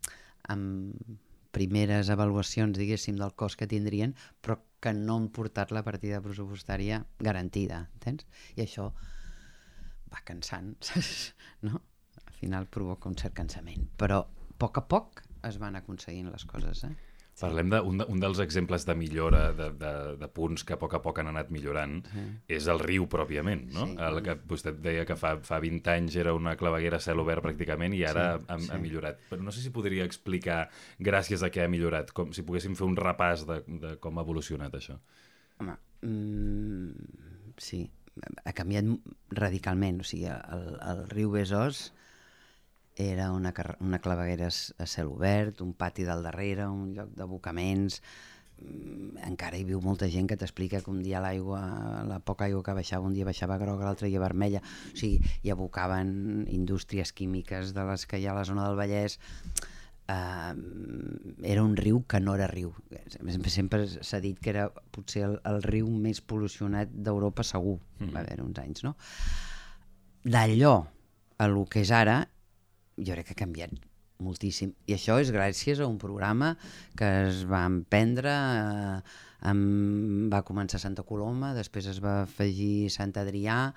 amb 0.49 1.21
primeres 1.55 2.11
avaluacions, 2.11 2.77
diguéssim, 2.79 3.19
del 3.21 3.35
cost 3.39 3.59
que 3.61 3.69
tindrien, 3.71 4.15
però 4.43 4.59
que 4.83 4.93
no 4.97 5.19
han 5.21 5.31
portat 5.33 5.73
la 5.73 5.85
partida 5.87 6.21
pressupostària 6.25 7.05
garantida, 7.23 7.87
entens? 7.97 8.27
I 8.59 8.67
això 8.67 8.91
va 10.13 10.23
cansant, 10.27 10.75
no? 11.67 11.81
Al 12.25 12.37
final 12.41 12.67
provoca 12.67 13.09
un 13.09 13.17
cert 13.21 13.37
cansament, 13.39 13.89
però 14.01 14.25
a 14.25 14.57
poc 14.61 14.83
a 14.83 14.87
poc 14.91 15.25
es 15.49 15.59
van 15.63 15.79
aconseguint 15.79 16.31
les 16.33 16.45
coses, 16.49 16.85
eh? 16.89 16.95
Parlem 17.41 17.71
d'un 17.73 17.99
de, 17.99 18.05
un 18.09 18.21
dels 18.23 18.39
exemples 18.39 18.85
de 18.87 18.95
millora, 18.95 19.49
de, 19.57 19.67
de, 19.75 19.93
de 20.21 20.29
punts 20.31 20.63
que 20.63 20.77
a 20.77 20.79
poc 20.79 20.93
a 20.95 21.01
poc 21.03 21.19
han 21.19 21.33
anat 21.33 21.51
millorant, 21.51 21.97
és 22.47 22.69
el 22.71 22.79
riu 22.79 23.09
pròpiament, 23.11 23.65
no? 23.75 23.89
Sí. 23.91 23.97
El 24.07 24.21
que 24.23 24.37
vostè 24.53 24.71
deia 24.79 25.03
que 25.09 25.17
fa, 25.19 25.35
fa 25.43 25.59
20 25.63 25.91
anys 25.97 26.19
era 26.23 26.35
una 26.37 26.55
claveguera 26.61 27.01
a 27.01 27.05
cel 27.05 27.19
obert 27.19 27.43
pràcticament 27.43 27.97
i 27.99 28.05
ara 28.07 28.29
Sí, 28.39 28.45
ha, 28.47 28.59
sí. 28.61 28.71
ha 28.71 28.79
millorat. 28.79 29.19
Però 29.33 29.43
no 29.43 29.51
sé 29.55 29.65
si 29.65 29.73
podria 29.75 30.07
explicar 30.07 30.69
gràcies 31.03 31.43
a 31.43 31.51
què 31.51 31.65
ha 31.65 31.73
millorat, 31.73 32.15
com 32.15 32.31
si 32.33 32.47
poguéssim 32.47 32.79
fer 32.79 32.87
un 32.87 32.95
repàs 32.97 33.43
de, 33.51 33.61
de 33.83 33.97
com 33.99 34.19
ha 34.19 34.25
evolucionat 34.27 34.79
això. 34.79 35.01
Home, 35.59 35.75
mm, 36.07 37.11
sí, 37.59 37.83
ha 38.45 38.55
canviat 38.55 38.87
radicalment. 39.35 40.01
O 40.01 40.07
sigui, 40.07 40.31
el, 40.31 40.67
el 40.87 41.05
riu 41.11 41.35
Besòs 41.35 41.89
era 42.97 43.33
una, 43.33 43.53
una 43.81 43.99
claveguera 43.99 44.47
a 44.47 44.87
cel 44.87 45.07
obert, 45.07 45.61
un 45.61 45.75
pati 45.75 46.05
del 46.05 46.23
darrere, 46.23 46.67
un 46.67 46.95
lloc 46.95 47.13
d'abocaments... 47.17 48.01
Mm, 48.63 49.19
Encara 49.27 49.59
hi 49.59 49.65
viu 49.67 49.81
molta 49.83 50.07
gent 50.07 50.29
que 50.31 50.37
t'explica 50.39 50.79
que 50.85 50.91
un 50.93 51.01
dia 51.03 51.19
l'aigua, 51.21 51.59
la 52.07 52.21
poca 52.23 52.47
aigua 52.47 52.63
que 52.63 52.75
baixava, 52.77 53.09
un 53.09 53.15
dia 53.17 53.27
baixava 53.27 53.59
groga, 53.59 53.89
l'altre 53.89 54.07
dia 54.13 54.23
vermella. 54.23 54.61
O 54.93 54.97
sigui, 54.97 55.19
hi 55.43 55.51
abocaven 55.51 56.47
indústries 56.55 57.11
químiques 57.13 57.75
de 57.75 57.87
les 57.89 58.07
que 58.07 58.21
hi 58.21 58.29
ha 58.29 58.35
a 58.35 58.39
la 58.39 58.45
zona 58.47 58.69
del 58.69 58.79
Vallès 58.79 59.19
uh, 60.09 60.55
era 61.43 61.63
un 61.63 61.77
riu 61.77 62.05
que 62.07 62.21
no 62.21 62.35
era 62.35 62.47
riu. 62.47 62.73
Sempre 63.49 63.87
s'ha 63.89 64.21
dit 64.21 64.39
que 64.39 64.53
era 64.53 64.69
potser 64.95 65.25
el, 65.29 65.39
el 65.49 65.63
riu 65.65 65.89
més 65.91 66.21
pol·lucionat 66.23 66.93
d'Europa 66.95 67.47
segur, 67.47 67.79
mm 67.99 68.15
va 68.15 68.23
haver 68.23 68.41
uns 68.45 68.61
anys, 68.63 68.85
no? 68.87 68.95
D'allò 70.25 70.77
a 71.39 71.49
lo 71.51 71.65
que 71.67 71.83
és 71.83 71.91
ara, 71.91 72.23
jo 72.97 73.13
crec 73.13 73.31
que 73.31 73.37
ha 73.37 73.45
canviat 73.45 73.75
moltíssim. 74.25 74.73
I 74.87 74.97
això 74.97 75.19
és 75.21 75.33
gràcies 75.35 75.81
a 75.81 75.89
un 75.91 75.99
programa 75.99 76.55
que 76.99 77.11
es 77.29 77.43
va 77.51 77.65
emprendre, 77.67 78.33
eh, 78.33 79.21
amb, 79.51 80.33
va 80.33 80.45
començar 80.47 80.81
Santa 80.81 81.03
Coloma, 81.03 81.53
després 81.55 81.91
es 81.91 82.01
va 82.01 82.23
afegir 82.23 82.91
Sant 82.91 83.13
Adrià, 83.21 83.75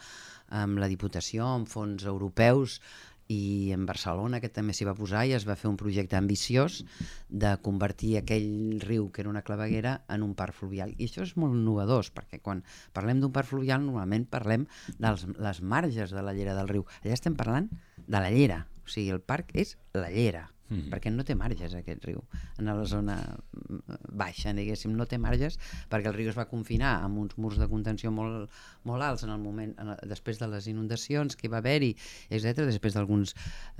amb 0.62 0.79
la 0.79 0.88
Diputació, 0.88 1.45
amb 1.57 1.67
fons 1.67 2.05
europeus, 2.05 2.79
i 3.27 3.74
en 3.75 3.86
Barcelona, 3.86 4.39
que 4.39 4.47
també 4.47 4.71
s'hi 4.71 4.86
va 4.88 4.95
posar, 4.95 5.25
i 5.27 5.33
es 5.36 5.43
va 5.47 5.57
fer 5.59 5.67
un 5.67 5.75
projecte 5.75 6.15
ambiciós 6.15 6.86
de 7.27 7.57
convertir 7.65 8.13
aquell 8.17 8.79
riu, 8.79 9.09
que 9.12 9.19
era 9.19 9.29
una 9.33 9.43
claveguera, 9.43 9.97
en 10.07 10.24
un 10.24 10.33
parc 10.39 10.55
fluvial. 10.55 10.93
I 10.95 11.09
això 11.09 11.25
és 11.25 11.36
molt 11.36 11.57
innovador, 11.57 12.07
perquè 12.15 12.39
quan 12.39 12.63
parlem 12.95 13.19
d'un 13.19 13.36
parc 13.36 13.51
fluvial 13.51 13.83
normalment 13.83 14.29
parlem 14.31 14.63
de 14.95 15.13
les 15.43 15.62
marges 15.62 16.15
de 16.15 16.24
la 16.24 16.33
llera 16.38 16.55
del 16.55 16.71
riu. 16.71 16.88
Allà 17.03 17.19
estem 17.19 17.36
parlant 17.36 17.67
de 17.97 18.15
la 18.15 18.31
llera, 18.31 18.63
o 18.88 18.91
sigui, 18.91 19.12
el 19.12 19.20
parc 19.20 19.51
és 19.60 19.75
la 19.98 20.08
llera, 20.13 20.48
mm. 20.70 20.88
perquè 20.91 21.12
no 21.12 21.25
té 21.27 21.36
marges 21.38 21.75
aquest 21.75 22.06
riu. 22.08 22.22
En 22.58 22.70
la 22.70 22.86
zona 22.89 23.17
mm, 23.20 23.98
baixa, 24.20 24.53
diguéssim, 24.56 24.94
no 24.98 25.08
té 25.10 25.20
marges 25.22 25.60
perquè 25.91 26.12
el 26.12 26.15
riu 26.17 26.32
es 26.32 26.39
va 26.39 26.48
confinar 26.50 26.98
amb 27.03 27.20
uns 27.24 27.38
murs 27.41 27.60
de 27.60 27.67
contenció 27.72 28.12
molt, 28.13 28.53
molt 28.88 29.06
alts 29.06 29.27
en 29.27 29.34
el 29.36 29.44
moment, 29.44 29.75
en 29.82 29.94
el, 29.96 30.01
després 30.10 30.39
de 30.39 30.50
les 30.51 30.70
inundacions 30.72 31.36
que 31.36 31.48
hi 31.48 31.53
va 31.53 31.62
haver-hi, 31.62 31.94
etc. 32.29 32.63
després 32.67 32.98
d'alguns 32.98 33.36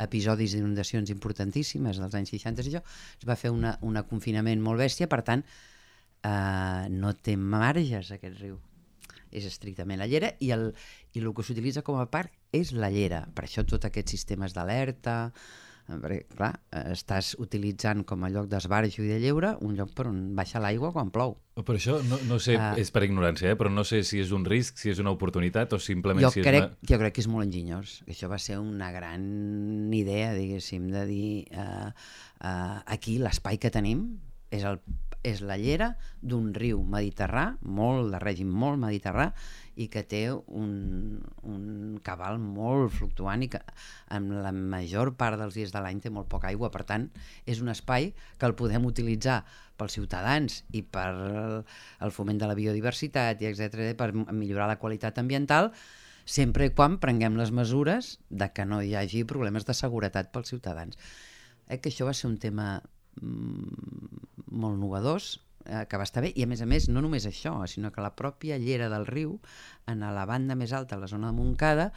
episodis 0.08 0.58
d'inundacions 0.58 1.14
importantíssimes 1.14 2.04
dels 2.04 2.20
anys 2.20 2.36
60 2.36 2.68
i 2.68 2.74
això, 2.74 2.84
es 3.18 3.28
va 3.28 3.40
fer 3.40 3.54
una, 3.54 3.78
un 3.82 4.00
confinament 4.10 4.62
molt 4.64 4.84
bèstia, 4.84 5.10
per 5.12 5.24
tant, 5.28 5.44
eh, 6.24 6.88
no 6.94 7.14
té 7.16 7.38
marges 7.38 8.12
aquest 8.16 8.42
riu 8.44 8.60
és 9.28 9.46
estrictament 9.48 10.00
la 10.00 10.08
llera 10.08 10.32
i 10.40 10.52
el, 10.56 10.70
i 11.14 11.22
el 11.22 11.34
que 11.36 11.44
s'utilitza 11.46 11.84
com 11.86 12.00
a 12.00 12.08
parc 12.12 12.37
és 12.52 12.72
la 12.74 12.90
llera. 12.94 13.26
Per 13.36 13.46
això 13.46 13.66
tot 13.68 13.86
aquests 13.86 14.12
sistemes 14.16 14.54
d'alerta, 14.56 15.32
eh, 15.88 15.96
perquè, 16.02 16.20
clar, 16.36 16.52
estàs 16.92 17.34
utilitzant 17.40 18.04
com 18.08 18.24
a 18.24 18.30
lloc 18.30 18.48
d'esbarjo 18.52 19.04
i 19.04 19.08
de 19.08 19.20
lleure 19.24 19.54
un 19.62 19.76
lloc 19.78 19.94
per 19.96 20.08
on 20.10 20.36
baixa 20.36 20.60
l'aigua 20.60 20.92
quan 20.92 21.10
plou. 21.12 21.38
Per 21.58 21.76
això, 21.76 21.98
no, 22.04 22.20
no 22.28 22.38
sé, 22.40 22.58
Ah. 22.60 22.74
és 22.78 22.92
per 22.92 23.04
ignorància, 23.08 23.50
eh? 23.52 23.56
però 23.58 23.72
no 23.74 23.84
sé 23.84 24.04
si 24.04 24.20
és 24.20 24.32
un 24.32 24.44
risc, 24.46 24.78
si 24.78 24.90
és 24.92 25.00
una 25.00 25.12
oportunitat 25.12 25.74
o 25.74 25.80
simplement 25.80 26.22
Jo 26.28 26.30
si 26.32 26.42
crec, 26.42 26.54
és 26.56 26.68
una... 26.70 26.78
jo 26.92 27.00
crec 27.02 27.14
que 27.16 27.22
és 27.22 27.28
molt 27.28 27.46
enginyós. 27.48 28.04
Això 28.08 28.30
va 28.30 28.38
ser 28.38 28.60
una 28.60 28.92
gran 28.92 29.92
idea, 29.94 30.34
diguéssim, 30.36 30.90
de 30.92 31.06
dir 31.08 31.48
eh, 31.52 31.90
eh, 32.44 32.80
aquí 32.86 33.18
l'espai 33.18 33.58
que 33.58 33.72
tenim 33.72 34.20
és 34.52 34.64
el, 34.64 34.78
és 35.28 35.42
la 35.46 35.58
llera 35.60 35.92
d'un 36.22 36.52
riu 36.56 36.82
mediterrà, 36.88 37.50
molt 37.62 38.14
de 38.14 38.20
règim 38.24 38.50
molt 38.50 38.80
mediterrà, 38.82 39.32
i 39.78 39.88
que 39.94 40.02
té 40.10 40.24
un, 40.32 40.72
un 41.46 41.66
cabal 42.06 42.40
molt 42.42 42.96
fluctuant 42.98 43.44
i 43.46 43.50
que 43.54 43.62
en 44.16 44.32
la 44.42 44.52
major 44.56 45.14
part 45.20 45.38
dels 45.38 45.58
dies 45.60 45.74
de 45.74 45.84
l'any 45.84 46.02
té 46.02 46.10
molt 46.14 46.30
poca 46.32 46.50
aigua. 46.50 46.72
Per 46.74 46.84
tant, 46.90 47.06
és 47.46 47.62
un 47.62 47.70
espai 47.74 48.10
que 48.40 48.50
el 48.50 48.58
podem 48.58 48.88
utilitzar 48.90 49.44
pels 49.78 49.94
ciutadans 50.00 50.64
i 50.74 50.82
per 50.82 51.12
el 51.14 52.14
foment 52.16 52.42
de 52.42 52.50
la 52.50 52.58
biodiversitat 52.58 53.44
i 53.44 53.52
etc 53.52 53.94
per 54.00 54.12
millorar 54.16 54.72
la 54.72 54.82
qualitat 54.82 55.22
ambiental, 55.22 55.72
sempre 56.26 56.68
i 56.68 56.74
quan 56.76 56.98
prenguem 57.04 57.38
les 57.40 57.54
mesures 57.56 58.18
de 58.30 58.50
que 58.52 58.66
no 58.66 58.82
hi 58.82 58.96
hagi 58.98 59.24
problemes 59.30 59.70
de 59.70 59.78
seguretat 59.78 60.34
pels 60.34 60.50
ciutadans. 60.52 60.98
Eh, 61.68 61.78
que 61.78 61.92
això 61.92 62.08
va 62.08 62.16
ser 62.18 62.32
un 62.32 62.38
tema 62.42 62.82
molt 63.22 64.80
novedós, 64.80 65.38
eh, 65.66 65.86
que 65.90 66.00
va 66.00 66.08
estar 66.08 66.24
bé, 66.24 66.32
i 66.36 66.46
a 66.46 66.50
més 66.50 66.62
a 66.64 66.70
més 66.70 66.88
no 66.90 67.04
només 67.04 67.28
això, 67.28 67.54
sinó 67.68 67.92
que 67.92 68.04
la 68.04 68.16
pròpia 68.16 68.58
llera 68.62 68.90
del 68.94 69.06
riu, 69.10 69.38
en 69.88 70.02
la 70.02 70.26
banda 70.30 70.56
més 70.56 70.74
alta, 70.74 70.98
la 70.98 71.12
zona 71.12 71.32
de 71.32 71.38
Montcada, 71.38 71.92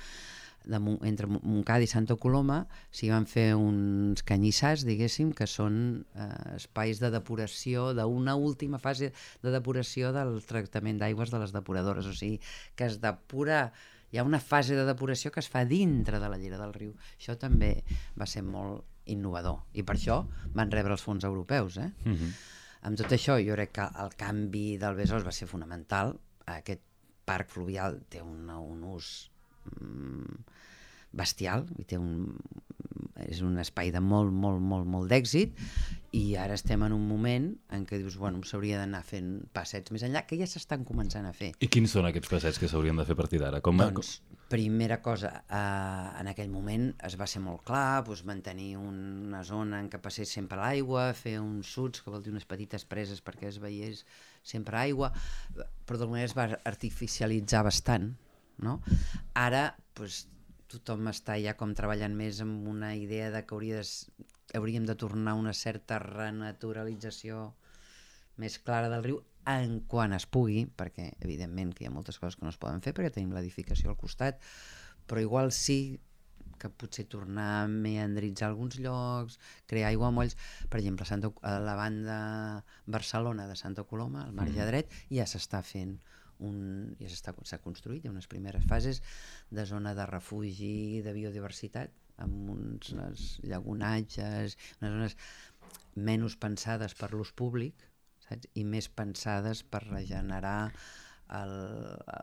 de, 0.64 0.76
entre 1.08 1.26
Montcada 1.26 1.84
i 1.84 1.88
Santa 1.88 2.16
Coloma 2.20 2.66
s'hi 2.92 3.08
van 3.12 3.26
fer 3.28 3.54
uns 3.56 4.24
canyissars, 4.28 4.84
diguéssim, 4.88 5.32
que 5.36 5.48
són 5.48 5.78
eh, 6.14 6.56
espais 6.58 7.00
de 7.00 7.10
depuració, 7.14 7.90
d'una 7.96 8.36
última 8.36 8.78
fase 8.82 9.12
de 9.42 9.54
depuració 9.54 10.12
del 10.16 10.42
tractament 10.48 11.00
d'aigües 11.00 11.32
de 11.32 11.40
les 11.40 11.54
depuradores, 11.56 12.06
o 12.06 12.12
sigui, 12.16 12.40
que 12.76 12.90
es 12.90 13.00
depura 13.00 13.70
hi 14.10 14.18
ha 14.18 14.26
una 14.26 14.40
fase 14.42 14.74
de 14.74 14.84
depuració 14.84 15.30
que 15.30 15.38
es 15.38 15.48
fa 15.48 15.62
dintre 15.64 16.18
de 16.18 16.28
la 16.28 16.38
llera 16.38 16.58
del 16.58 16.74
riu. 16.74 16.96
Això 17.14 17.36
també 17.38 17.76
va 18.18 18.26
ser 18.26 18.42
molt 18.42 18.89
innovador 19.06 19.62
i 19.72 19.82
per 19.82 19.96
això 19.96 20.20
van 20.54 20.70
rebre 20.70 20.92
els 20.92 21.02
fons 21.02 21.24
europeus. 21.24 21.76
Eh? 21.76 21.90
Uh 22.04 22.08
mhm. 22.08 22.16
-huh. 22.16 22.32
Amb 22.82 22.96
tot 22.96 23.12
això, 23.12 23.36
jo 23.44 23.52
crec 23.52 23.72
que 23.72 23.88
el 24.02 24.14
canvi 24.16 24.78
del 24.78 24.96
Besòs 24.96 25.24
va 25.24 25.32
ser 25.32 25.46
fonamental. 25.46 26.18
Aquest 26.46 26.80
parc 27.24 27.50
fluvial 27.50 28.00
té 28.08 28.22
un, 28.22 28.48
un 28.48 28.82
ús 28.84 29.30
mm, 29.64 30.44
bestial, 31.16 31.66
i 31.78 31.86
té 31.88 31.98
un, 31.98 32.30
és 33.26 33.40
un 33.44 33.58
espai 33.62 33.90
de 33.94 34.02
molt, 34.02 34.32
molt, 34.32 34.60
molt, 34.62 34.86
molt 34.88 35.10
d'èxit 35.10 35.56
i 36.16 36.34
ara 36.40 36.56
estem 36.58 36.82
en 36.82 36.94
un 36.94 37.04
moment 37.06 37.46
en 37.74 37.84
què 37.86 38.00
dius, 38.00 38.16
bueno, 38.18 38.40
s'hauria 38.46 38.80
d'anar 38.80 39.02
fent 39.06 39.30
passets 39.54 39.92
més 39.94 40.02
enllà, 40.06 40.24
que 40.26 40.38
ja 40.40 40.48
s'estan 40.50 40.82
començant 40.86 41.26
a 41.28 41.32
fer. 41.36 41.52
I 41.62 41.68
quins 41.70 41.92
són 41.94 42.08
aquests 42.08 42.32
passets 42.32 42.58
que 42.58 42.70
s'haurien 42.70 42.98
de 42.98 43.06
fer 43.06 43.14
a 43.14 43.20
partir 43.20 43.38
d'ara? 43.42 43.60
Com... 43.62 43.78
Doncs, 43.78 44.16
primera 44.50 44.98
cosa, 45.04 45.30
eh, 45.46 46.08
en 46.20 46.30
aquell 46.32 46.50
moment 46.50 46.88
es 47.06 47.14
va 47.20 47.28
ser 47.30 47.42
molt 47.44 47.62
clar, 47.68 48.02
doncs, 48.08 48.24
mantenir 48.26 48.72
una 48.80 49.44
zona 49.46 49.78
en 49.78 49.90
què 49.92 50.00
passés 50.02 50.32
sempre 50.34 50.58
l'aigua, 50.58 51.12
fer 51.14 51.36
uns 51.38 51.70
suts, 51.70 52.02
que 52.02 52.10
vol 52.10 52.24
dir 52.24 52.34
unes 52.34 52.48
petites 52.50 52.86
preses 52.90 53.22
perquè 53.22 53.46
es 53.52 53.60
veiés 53.62 54.02
sempre 54.42 54.80
aigua, 54.82 55.12
però 55.54 55.94
d'alguna 55.94 56.18
manera 56.18 56.32
es 56.32 56.36
va 56.36 56.48
artificialitzar 56.66 57.62
bastant, 57.68 58.10
no? 58.66 58.80
Ara, 59.38 59.68
doncs, 59.94 60.24
tothom 60.70 61.10
està 61.10 61.36
ja 61.42 61.56
com 61.58 61.74
treballant 61.76 62.14
més 62.16 62.40
amb 62.44 62.68
una 62.70 62.94
idea 62.96 63.30
de 63.34 63.42
que 63.46 63.56
hauria 63.56 63.80
de, 63.80 63.86
hauríem 64.58 64.86
de 64.86 64.96
tornar 64.98 65.34
una 65.38 65.54
certa 65.54 65.98
renaturalització 66.02 67.48
més 68.40 68.58
clara 68.64 68.90
del 68.92 69.04
riu 69.04 69.20
en 69.50 69.80
quan 69.90 70.14
es 70.16 70.26
pugui, 70.26 70.66
perquè 70.76 71.10
evidentment 71.24 71.72
que 71.74 71.84
hi 71.84 71.88
ha 71.88 71.94
moltes 71.94 72.20
coses 72.20 72.38
que 72.38 72.46
no 72.46 72.52
es 72.52 72.60
poden 72.60 72.84
fer 72.84 72.94
perquè 72.96 73.12
tenim 73.14 73.34
l'edificació 73.34 73.90
al 73.92 73.98
costat, 74.00 74.40
però 75.08 75.22
igual 75.24 75.52
sí 75.56 75.98
que 76.60 76.68
potser 76.68 77.06
tornar 77.08 77.48
a 77.62 77.68
meandritzar 77.72 78.50
alguns 78.50 78.76
llocs, 78.84 79.38
crear 79.66 79.88
aiguamolls, 79.88 80.36
per 80.68 80.82
exemple, 80.82 81.06
Santa, 81.08 81.32
a 81.40 81.56
la 81.64 81.74
banda 81.78 82.18
Barcelona 82.84 83.48
de 83.48 83.56
Santa 83.56 83.86
Coloma, 83.88 84.26
al 84.26 84.36
marge 84.36 84.60
mm. 84.60 84.68
dret, 84.68 84.98
ja 85.08 85.24
s'està 85.26 85.62
fent 85.64 85.96
un, 86.46 86.94
ja 87.00 87.10
s'ha 87.10 87.60
construït, 87.64 88.04
hi 88.04 88.10
ha 88.10 88.14
unes 88.14 88.28
primeres 88.30 88.64
fases 88.70 89.02
de 89.50 89.66
zona 89.68 89.94
de 89.98 90.06
refugi 90.08 91.02
de 91.04 91.14
biodiversitat, 91.16 91.92
amb 92.20 92.50
uns, 92.54 92.92
uns 92.92 93.28
llagunatges, 93.46 94.56
unes 94.80 94.96
zones 94.96 95.16
menys 95.96 96.36
pensades 96.40 96.94
per 96.96 97.10
l'ús 97.14 97.32
públic 97.36 97.86
saps? 98.26 98.50
i 98.54 98.64
més 98.64 98.88
pensades 98.92 99.62
per 99.64 99.82
regenerar 99.86 100.72
el, 101.30 101.52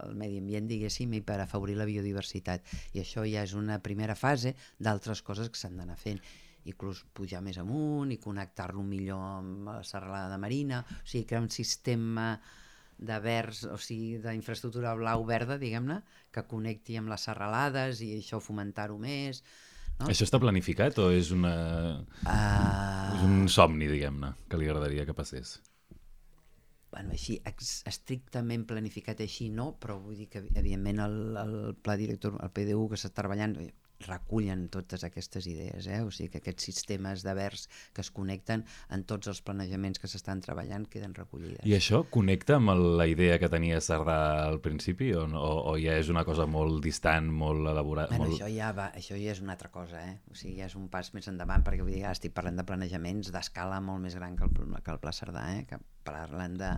el 0.01 0.17
medi 0.19 0.41
ambient, 0.41 0.67
diguéssim, 0.67 1.13
i 1.15 1.21
per 1.23 1.39
afavorir 1.39 1.77
la 1.80 1.88
biodiversitat. 1.88 2.65
I 2.93 3.03
això 3.03 3.23
ja 3.27 3.45
és 3.47 3.56
una 3.56 3.80
primera 3.84 4.17
fase 4.19 4.53
d'altres 4.80 5.23
coses 5.23 5.49
que 5.49 5.60
s'han 5.60 5.80
d'anar 5.80 5.97
fent 5.99 6.19
inclús 6.67 7.06
pujar 7.15 7.39
més 7.43 7.58
amunt 7.62 8.12
i 8.12 8.19
connectar-lo 8.19 8.84
millor 8.84 9.21
amb 9.23 9.69
la 9.69 9.84
serralada 9.88 10.34
de 10.34 10.39
Marina, 10.43 10.82
o 10.84 11.06
sigui, 11.06 11.25
crear 11.30 11.45
un 11.45 11.53
sistema 11.53 12.34
de 12.97 13.19
verds, 13.21 13.63
o 13.69 13.77
sigui, 13.81 14.17
d'infraestructura 14.23 14.95
blau-verda, 14.97 15.60
diguem-ne, 15.62 16.01
que 16.33 16.45
connecti 16.49 16.97
amb 16.97 17.13
les 17.13 17.25
serralades 17.29 18.01
i 18.05 18.15
això 18.17 18.41
fomentar-ho 18.43 18.97
més. 19.01 19.43
No? 19.99 20.10
Això 20.10 20.27
està 20.27 20.41
planificat 20.41 20.97
o 21.01 21.10
és, 21.13 21.31
una... 21.33 21.55
Uh... 22.25 23.15
és 23.15 23.25
un 23.25 23.47
somni, 23.53 23.89
diguem-ne, 23.89 24.33
que 24.49 24.60
li 24.60 24.69
agradaria 24.69 25.05
que 25.05 25.17
passés? 25.17 25.57
Bueno, 26.91 27.13
així, 27.13 27.36
estrictament 27.89 28.63
planificat 28.65 29.19
així 29.21 29.49
no, 29.53 29.73
però 29.81 29.97
vull 30.01 30.17
dir 30.17 30.29
que, 30.31 30.41
evidentment, 30.55 31.01
el, 31.03 31.17
el 31.41 31.57
pla 31.83 31.97
director, 31.99 32.38
el 32.41 32.53
PDU 32.55 32.88
que 32.89 32.97
està 32.97 33.12
treballant, 33.13 33.57
recullen 34.05 34.67
totes 34.73 35.03
aquestes 35.07 35.47
idees, 35.49 35.88
eh? 35.88 36.01
o 36.05 36.12
sigui 36.13 36.29
que 36.33 36.41
aquests 36.41 36.67
sistemes 36.69 37.23
de 37.25 37.33
vers 37.38 37.67
que 37.95 38.03
es 38.03 38.12
connecten 38.13 38.63
en 38.93 39.05
tots 39.10 39.29
els 39.31 39.41
planejaments 39.45 40.01
que 40.01 40.10
s'estan 40.12 40.41
treballant 40.45 40.86
queden 40.91 41.15
recollides. 41.17 41.65
I 41.65 41.75
això 41.77 42.03
connecta 42.13 42.57
amb 42.60 42.75
la 42.99 43.07
idea 43.10 43.39
que 43.41 43.49
tenia 43.49 43.81
Sardà 43.81 44.19
al 44.45 44.60
principi 44.62 45.12
o, 45.17 45.25
o, 45.25 45.51
o 45.73 45.75
ja 45.81 45.97
és 45.97 46.12
una 46.13 46.25
cosa 46.27 46.47
molt 46.49 46.81
distant, 46.83 47.31
molt 47.31 47.65
elaborada? 47.65 48.13
Bueno, 48.13 48.31
molt... 48.31 48.38
Això, 48.38 48.51
ja 48.53 48.71
va, 48.77 48.89
això 48.97 49.17
ja 49.17 49.33
és 49.33 49.41
una 49.43 49.55
altra 49.57 49.71
cosa, 49.73 50.03
eh? 50.03 50.17
o 50.29 50.38
sigui, 50.38 50.57
ja 50.62 50.69
és 50.69 50.77
un 50.79 50.89
pas 50.93 51.12
més 51.15 51.29
endavant 51.31 51.65
perquè 51.65 51.83
vull 51.83 51.95
dir, 51.95 52.03
ja 52.05 52.13
estic 52.15 52.36
parlant 52.38 52.60
de 52.60 52.67
planejaments 52.67 53.33
d'escala 53.33 53.81
molt 53.83 54.03
més 54.05 54.17
gran 54.19 54.38
que 54.38 54.47
el, 54.47 54.53
que 54.83 54.93
el 54.93 55.01
Pla 55.01 55.15
Sardà, 55.15 55.47
eh? 55.57 55.65
que 55.69 55.81
parlant 56.08 56.58
de, 56.60 56.72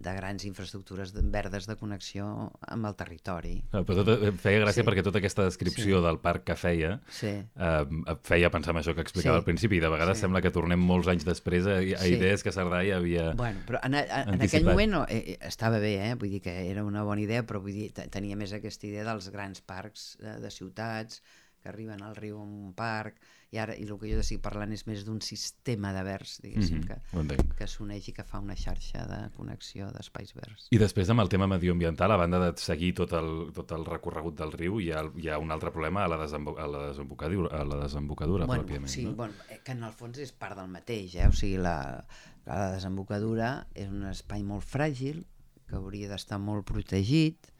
de 0.00 0.14
grans 0.16 0.44
infraestructures 0.48 1.12
verdes 1.32 1.66
de 1.68 1.76
connexió 1.76 2.26
amb 2.72 2.88
el 2.88 2.94
territori. 2.96 3.52
No, 3.74 3.82
però 3.84 4.04
tot, 4.06 4.22
feia 4.40 4.62
gràcia 4.62 4.80
sí. 4.80 4.86
perquè 4.88 5.04
tota 5.04 5.20
aquesta 5.20 5.44
descripció 5.44 5.98
sí. 5.98 6.04
del 6.06 6.20
parc 6.24 6.46
que 6.48 6.56
feia 6.56 6.94
sí. 7.12 7.34
eh, 7.36 8.14
feia 8.26 8.50
pensar 8.52 8.72
en 8.72 8.80
això 8.80 8.94
que 8.96 9.04
explicava 9.04 9.36
sí. 9.36 9.42
al 9.42 9.46
principi 9.46 9.76
i 9.76 9.82
de 9.84 9.90
vegades 9.92 10.16
sí. 10.16 10.24
sembla 10.24 10.40
que 10.44 10.52
tornem 10.54 10.80
molts 10.80 11.10
anys 11.12 11.26
després 11.28 11.68
a, 11.68 11.76
a 11.82 12.00
sí. 12.00 12.14
idees 12.16 12.44
que 12.46 12.54
Cerdà 12.56 12.80
ja 12.86 12.96
havia 12.96 13.30
Bueno, 13.36 13.60
però 13.68 13.82
en, 13.84 13.98
en, 14.00 14.32
en 14.36 14.46
aquell 14.48 14.64
moment 14.68 14.96
no, 14.96 15.02
eh, 15.04 15.20
eh, 15.34 15.38
estava 15.50 15.82
bé, 15.82 15.92
eh? 16.08 16.14
vull 16.16 16.32
dir 16.32 16.40
que 16.48 16.56
era 16.64 16.86
una 16.86 17.04
bona 17.04 17.20
idea, 17.20 17.44
però 17.44 17.60
vull 17.60 17.76
dir, 17.76 17.90
tenia 18.08 18.40
més 18.40 18.56
aquesta 18.56 18.88
idea 18.88 19.04
dels 19.04 19.28
grans 19.34 19.60
parcs 19.60 20.14
de, 20.22 20.38
de 20.40 20.54
ciutats 20.54 21.20
que 21.60 21.68
arriben 21.68 22.00
al 22.00 22.16
riu 22.16 22.40
en 22.40 22.56
un 22.70 22.72
parc, 22.72 23.20
i 23.50 23.58
ara 23.58 23.74
i 23.74 23.82
el 23.82 23.96
que 23.98 24.08
jo 24.12 24.20
estic 24.22 24.38
parlant 24.44 24.70
és 24.74 24.84
més 24.86 25.02
d'un 25.06 25.18
sistema 25.24 25.90
de 25.94 26.04
vers, 26.06 26.36
diguéssim, 26.42 26.78
mm 26.78 26.84
-hmm. 26.86 27.30
que, 27.50 27.56
que 27.58 27.66
s'uneix 27.66 28.08
i 28.08 28.12
que 28.14 28.24
fa 28.24 28.38
una 28.38 28.54
xarxa 28.54 29.06
de 29.06 29.18
connexió 29.34 29.90
d'espais 29.90 30.34
verds. 30.34 30.68
I 30.70 30.78
després 30.78 31.10
amb 31.10 31.20
el 31.20 31.28
tema 31.28 31.46
medioambiental, 31.46 32.12
a 32.12 32.16
banda 32.16 32.38
de 32.38 32.52
seguir 32.56 32.94
tot 32.94 33.12
el, 33.12 33.50
tot 33.52 33.72
el 33.72 33.84
recorregut 33.84 34.38
del 34.38 34.52
riu, 34.52 34.80
hi 34.80 34.92
ha, 34.92 35.02
hi 35.16 35.28
ha 35.28 35.38
un 35.38 35.50
altre 35.50 35.70
problema 35.70 36.04
a 36.04 36.08
la, 36.08 36.16
desembo 36.16 36.56
a 36.58 36.66
la 36.66 36.86
desembocadura, 36.88 37.60
a 37.60 37.64
la 37.64 37.82
desembocadura 37.82 38.46
bueno, 38.46 38.62
pròpiament. 38.62 38.88
Sí, 38.88 39.04
no? 39.04 39.14
bueno, 39.14 39.34
eh, 39.48 39.60
que 39.64 39.72
en 39.72 39.82
el 39.82 39.92
fons 39.92 40.18
és 40.18 40.32
part 40.32 40.56
del 40.56 40.68
mateix, 40.68 41.16
eh? 41.16 41.26
o 41.26 41.32
sigui, 41.32 41.58
la, 41.58 42.06
la 42.46 42.72
desembocadura 42.76 43.66
és 43.74 43.88
un 43.88 44.04
espai 44.04 44.42
molt 44.42 44.62
fràgil, 44.62 45.24
que 45.66 45.74
hauria 45.74 46.08
d'estar 46.08 46.38
molt 46.38 46.66
protegit, 46.66 47.50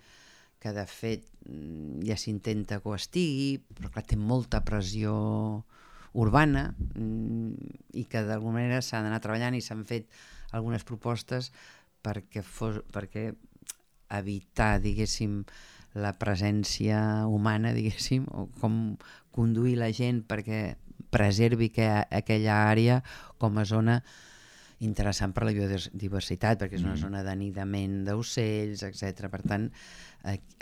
que 0.60 0.72
de 0.72 0.86
fet 0.86 1.24
mm, 1.48 2.04
ja 2.06 2.16
s'intenta 2.20 2.80
que 2.80 2.88
ho 2.88 2.94
estigui, 2.94 3.58
però 3.74 3.90
clar, 3.90 4.04
té 4.06 4.16
molta 4.16 4.60
pressió 4.62 5.64
urbana 6.12 6.70
mm, 6.94 7.74
i 8.00 8.04
que 8.10 8.24
d'alguna 8.26 8.60
manera 8.60 8.80
s'ha 8.82 9.02
d'anar 9.04 9.20
treballant 9.22 9.56
i 9.56 9.62
s'han 9.64 9.84
fet 9.86 10.08
algunes 10.52 10.84
propostes 10.86 11.50
perquè, 12.02 12.42
fos, 12.42 12.80
perquè 12.92 13.30
evitar, 14.10 14.80
diguéssim, 14.82 15.44
la 15.94 16.14
presència 16.18 17.26
humana, 17.26 17.74
diguéssim, 17.74 18.26
o 18.30 18.46
com 18.60 18.96
conduir 19.34 19.76
la 19.78 19.90
gent 19.94 20.22
perquè 20.26 20.76
preservi 21.10 21.70
que, 21.74 21.86
aquella 22.10 22.62
àrea 22.70 23.00
com 23.38 23.58
a 23.58 23.66
zona 23.66 24.00
interessant 24.86 25.34
per 25.36 25.44
la 25.44 25.52
biodiversitat, 25.56 26.60
perquè 26.60 26.78
és 26.78 26.84
una 26.84 26.94
mm. 26.94 27.02
zona 27.02 27.24
d'anidament 27.26 27.98
d'ocells, 28.06 28.84
etc. 28.86 29.28
Per 29.32 29.42
tant, 29.44 29.66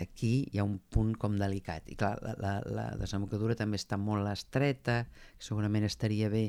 aquí 0.02 0.32
hi 0.50 0.58
ha 0.58 0.66
un 0.66 0.78
punt 0.90 1.14
com 1.20 1.38
delicat. 1.38 1.86
I 1.92 1.98
clar, 1.98 2.16
la, 2.24 2.34
la, 2.42 2.56
la 2.66 2.88
desembocadura 2.98 3.56
també 3.58 3.78
està 3.78 3.98
molt 4.00 4.26
estreta, 4.32 5.04
segurament 5.38 5.86
estaria 5.86 6.30
bé 6.32 6.48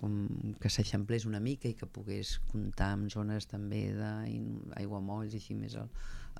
com 0.00 0.54
que 0.62 0.70
s'eixamplés 0.72 1.26
una 1.28 1.42
mica 1.44 1.68
i 1.68 1.76
que 1.76 1.88
pogués 1.90 2.38
comptar 2.48 2.94
amb 2.94 3.10
zones 3.12 3.48
també 3.50 3.82
d'aiguamolls 3.92 5.34
i 5.34 5.40
així 5.42 5.56
més 5.58 5.74
al, 5.76 5.90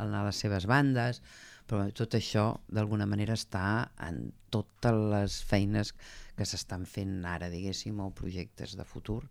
al 0.00 0.14
a 0.16 0.24
les 0.28 0.40
seves 0.44 0.66
bandes, 0.70 1.20
però 1.68 1.84
tot 1.96 2.16
això 2.16 2.46
d'alguna 2.72 3.08
manera 3.10 3.36
està 3.36 3.90
en 4.06 4.30
totes 4.54 4.96
les 5.12 5.40
feines 5.46 5.92
que 6.38 6.46
s'estan 6.48 6.86
fent 6.88 7.20
ara, 7.28 7.50
diguéssim, 7.52 8.00
o 8.00 8.10
projectes 8.16 8.78
de 8.78 8.86
futur, 8.88 9.22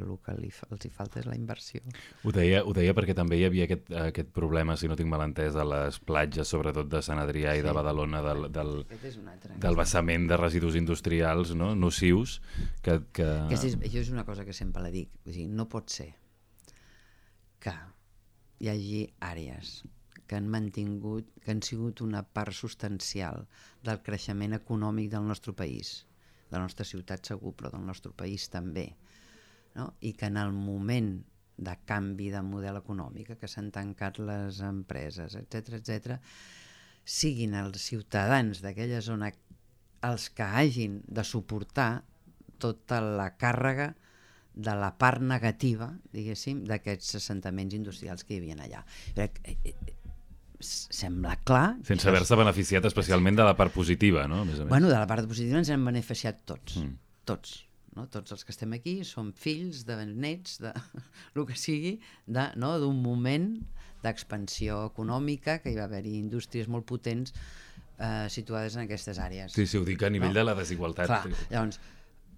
que 0.00 0.08
el 0.08 0.18
que 0.24 0.34
li, 0.38 0.50
els 0.70 0.86
hi 0.86 0.90
falta 0.94 1.20
és 1.20 1.28
la 1.28 1.36
inversió. 1.38 1.82
Ho 2.24 2.32
deia, 2.34 2.62
ho 2.64 2.74
deia 2.76 2.94
perquè 2.96 3.14
també 3.16 3.38
hi 3.40 3.44
havia 3.48 3.66
aquest, 3.68 3.92
aquest 4.02 4.32
problema, 4.36 4.76
si 4.80 4.90
no 4.90 4.96
tinc 4.98 5.10
mal 5.12 5.24
entès, 5.26 5.58
a 5.58 5.66
les 5.68 6.00
platges, 6.00 6.48
sobretot 6.48 6.90
de 6.90 7.02
Sant 7.04 7.20
Adrià 7.22 7.54
sí. 7.54 7.62
i 7.62 7.66
de 7.66 7.76
Badalona, 7.76 8.22
del, 8.24 8.48
del, 8.54 8.74
altre, 9.34 9.60
del 9.60 9.78
vessament 9.78 10.26
de 10.30 10.40
residus 10.40 10.78
industrials 10.80 11.54
no? 11.58 11.74
nocius. 11.76 12.40
Que, 12.82 13.00
que... 13.12 13.28
Aquesta 13.46 13.72
és, 13.72 13.78
això 13.80 14.04
és 14.04 14.12
una 14.14 14.26
cosa 14.28 14.48
que 14.48 14.56
sempre 14.56 14.84
la 14.84 14.92
dic. 14.94 15.12
O 15.26 15.30
sigui, 15.30 15.48
no 15.52 15.68
pot 15.70 15.92
ser 15.92 16.10
que 17.60 17.72
hi 18.60 18.68
hagi 18.72 19.00
àrees 19.24 19.80
que 20.30 20.38
han 20.38 20.46
mantingut, 20.46 21.26
que 21.42 21.50
han 21.50 21.60
sigut 21.66 22.00
una 22.04 22.20
part 22.22 22.54
substancial 22.54 23.48
del 23.82 23.98
creixement 24.06 24.54
econòmic 24.54 25.08
del 25.10 25.26
nostre 25.26 25.54
país, 25.58 26.04
de 26.50 26.54
la 26.54 26.62
nostra 26.68 26.86
ciutat 26.86 27.26
segur, 27.32 27.50
però 27.58 27.72
del 27.72 27.82
nostre 27.88 28.12
país 28.14 28.46
també, 28.52 28.84
no? 29.76 29.92
i 30.00 30.14
que 30.18 30.30
en 30.30 30.38
el 30.40 30.52
moment 30.54 31.12
de 31.60 31.76
canvi 31.84 32.30
de 32.32 32.40
model 32.42 32.80
econòmic, 32.80 33.34
que 33.38 33.48
s'han 33.50 33.70
tancat 33.74 34.18
les 34.22 34.62
empreses, 34.64 35.36
etc 35.36 35.76
etc, 35.80 36.16
siguin 37.04 37.56
els 37.58 37.84
ciutadans 37.90 38.62
d'aquella 38.64 39.00
zona 39.04 39.30
els 40.08 40.30
que 40.32 40.46
hagin 40.46 41.00
de 41.06 41.24
suportar 41.24 42.02
tota 42.60 43.00
la 43.04 43.30
càrrega 43.40 43.92
de 44.54 44.74
la 44.76 44.90
part 44.98 45.22
negativa, 45.22 45.90
diguéssim, 46.12 46.64
d'aquests 46.68 47.20
assentaments 47.20 47.76
industrials 47.76 48.24
que 48.26 48.34
hi 48.34 48.40
havia 48.40 48.56
allà. 48.66 48.82
Crec, 49.16 49.40
eh, 49.44 49.56
eh, 49.70 49.96
sembla 50.60 51.36
clar... 51.46 51.78
Sense 51.88 52.08
haver-se 52.10 52.36
beneficiat 52.36 52.88
especialment 52.90 53.38
de 53.38 53.46
la 53.46 53.56
part 53.56 53.72
positiva, 53.72 54.26
no? 54.28 54.42
A 54.42 54.48
més 54.48 54.58
a 54.58 54.64
més. 54.64 54.72
Bueno, 54.72 54.90
de 54.90 54.98
la 54.98 55.08
part 55.08 55.28
positiva 55.30 55.60
ens 55.60 55.72
hem 55.72 55.86
beneficiat 55.88 56.42
tots, 56.48 56.80
mm. 56.82 56.96
tots. 57.30 57.60
No? 57.96 58.06
Tots 58.12 58.36
els 58.36 58.46
que 58.46 58.54
estem 58.54 58.76
aquí 58.76 59.00
som 59.06 59.32
fills 59.36 59.84
de 59.88 59.98
nets, 60.06 60.58
de 60.62 60.72
el 61.34 61.46
que 61.48 61.58
sigui, 61.58 61.96
d'un 62.26 62.62
no? 62.62 62.92
moment 62.94 63.52
d'expansió 64.04 64.84
econòmica, 64.88 65.58
que 65.60 65.72
hi 65.72 65.78
va 65.78 65.88
haver-hi 65.88 66.16
indústries 66.20 66.70
molt 66.72 66.86
potents 66.88 67.34
eh, 67.98 68.26
situades 68.32 68.78
en 68.78 68.86
aquestes 68.86 69.20
àrees. 69.20 69.52
Sí, 69.56 69.66
sí, 69.66 69.78
ho 69.78 69.84
dic 69.84 70.02
a 70.02 70.10
nivell 70.12 70.32
no? 70.32 70.40
de 70.40 70.46
la 70.46 70.56
desigualtat. 70.58 71.10
Clar, 71.10 71.46
llavors, 71.52 71.80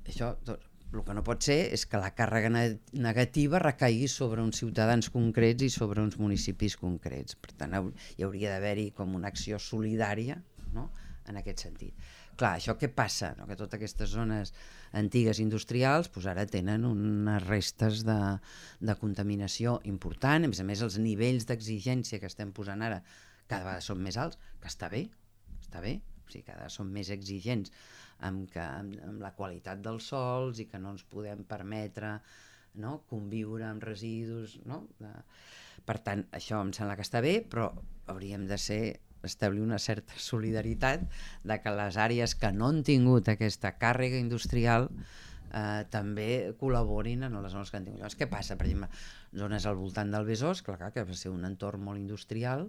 això, 0.09 0.33
tot, 0.47 0.65
el 0.93 1.05
que 1.07 1.15
no 1.17 1.23
pot 1.25 1.45
ser 1.47 1.59
és 1.73 1.87
que 1.88 2.01
la 2.01 2.11
càrrega 2.17 2.51
negativa 2.53 3.61
recaigui 3.62 4.09
sobre 4.12 4.43
uns 4.45 4.61
ciutadans 4.61 5.09
concrets 5.15 5.65
i 5.65 5.71
sobre 5.73 6.03
uns 6.05 6.19
municipis 6.21 6.77
concrets. 6.81 7.38
Per 7.41 7.55
tant, 7.57 7.77
hi 8.17 8.27
hauria 8.27 8.53
d'haver-hi 8.53 8.91
com 8.97 9.15
una 9.17 9.31
acció 9.33 9.61
solidària 9.62 10.37
no? 10.77 10.91
en 11.29 11.38
aquest 11.41 11.65
sentit. 11.65 12.11
Clar, 12.42 12.57
això 12.59 12.74
què 12.74 12.88
passa? 12.90 13.28
No? 13.38 13.44
Que 13.46 13.55
totes 13.55 13.78
aquestes 13.78 14.11
zones 14.11 14.50
antigues 14.98 15.38
industrials 15.38 16.09
pues 16.11 16.26
ara 16.26 16.42
tenen 16.50 16.83
unes 16.88 17.44
restes 17.46 18.00
de, 18.02 18.16
de 18.83 18.96
contaminació 18.98 19.76
important, 19.87 20.42
a 20.42 20.50
més 20.50 20.59
a 20.59 20.66
més 20.66 20.83
els 20.83 20.98
nivells 20.98 21.46
d'exigència 21.46 22.18
que 22.18 22.26
estem 22.26 22.50
posant 22.50 22.83
ara 22.83 22.98
cada 23.46 23.62
vegada 23.62 23.85
són 23.87 24.02
més 24.02 24.18
alts, 24.18 24.40
que 24.59 24.66
està 24.72 24.88
bé, 24.90 25.05
està 25.61 25.85
bé, 25.85 26.00
o 26.02 26.33
sigui, 26.33 26.42
cada 26.48 26.64
vegada 26.64 26.74
són 26.74 26.90
més 26.90 27.12
exigents 27.14 27.70
amb, 28.26 28.50
que, 28.50 28.64
amb, 28.64 28.98
la 29.22 29.31
qualitat 29.38 29.78
dels 29.87 30.11
sols 30.11 30.59
i 30.59 30.66
que 30.66 30.83
no 30.83 30.96
ens 30.96 31.07
podem 31.14 31.46
permetre 31.46 32.16
no? 32.83 32.96
conviure 33.07 33.70
amb 33.70 33.87
residus. 33.87 34.59
No? 34.66 34.83
Per 35.87 35.98
tant, 36.02 36.26
això 36.35 36.59
em 36.66 36.74
sembla 36.74 36.98
que 36.98 37.07
està 37.07 37.22
bé, 37.22 37.38
però 37.46 37.70
hauríem 38.11 38.50
de 38.50 38.59
ser 38.59 38.83
establir 39.28 39.62
una 39.62 39.78
certa 39.82 40.18
solidaritat 40.18 41.04
de 41.44 41.58
que 41.62 41.74
les 41.76 41.98
àrees 42.00 42.37
que 42.38 42.52
no 42.52 42.70
han 42.72 42.82
tingut 42.87 43.28
aquesta 43.32 43.74
càrrega 43.80 44.20
industrial 44.20 44.88
eh, 44.90 45.85
també 45.90 46.30
col·laborin 46.61 47.28
en 47.28 47.38
les 47.42 47.52
zones 47.52 47.70
que 47.70 47.80
han 47.80 47.87
tingut. 47.88 48.02
Llavors, 48.02 48.18
què 48.18 48.30
passa? 48.30 48.58
Per 48.61 48.68
exemple, 48.68 48.90
zones 49.44 49.66
al 49.66 49.78
voltant 49.80 50.11
del 50.14 50.28
Besòs, 50.28 50.64
clar, 50.66 50.78
clar 50.80 50.92
que 50.96 51.06
va 51.08 51.18
ser 51.18 51.32
un 51.35 51.46
entorn 51.48 51.85
molt 51.85 52.00
industrial, 52.00 52.68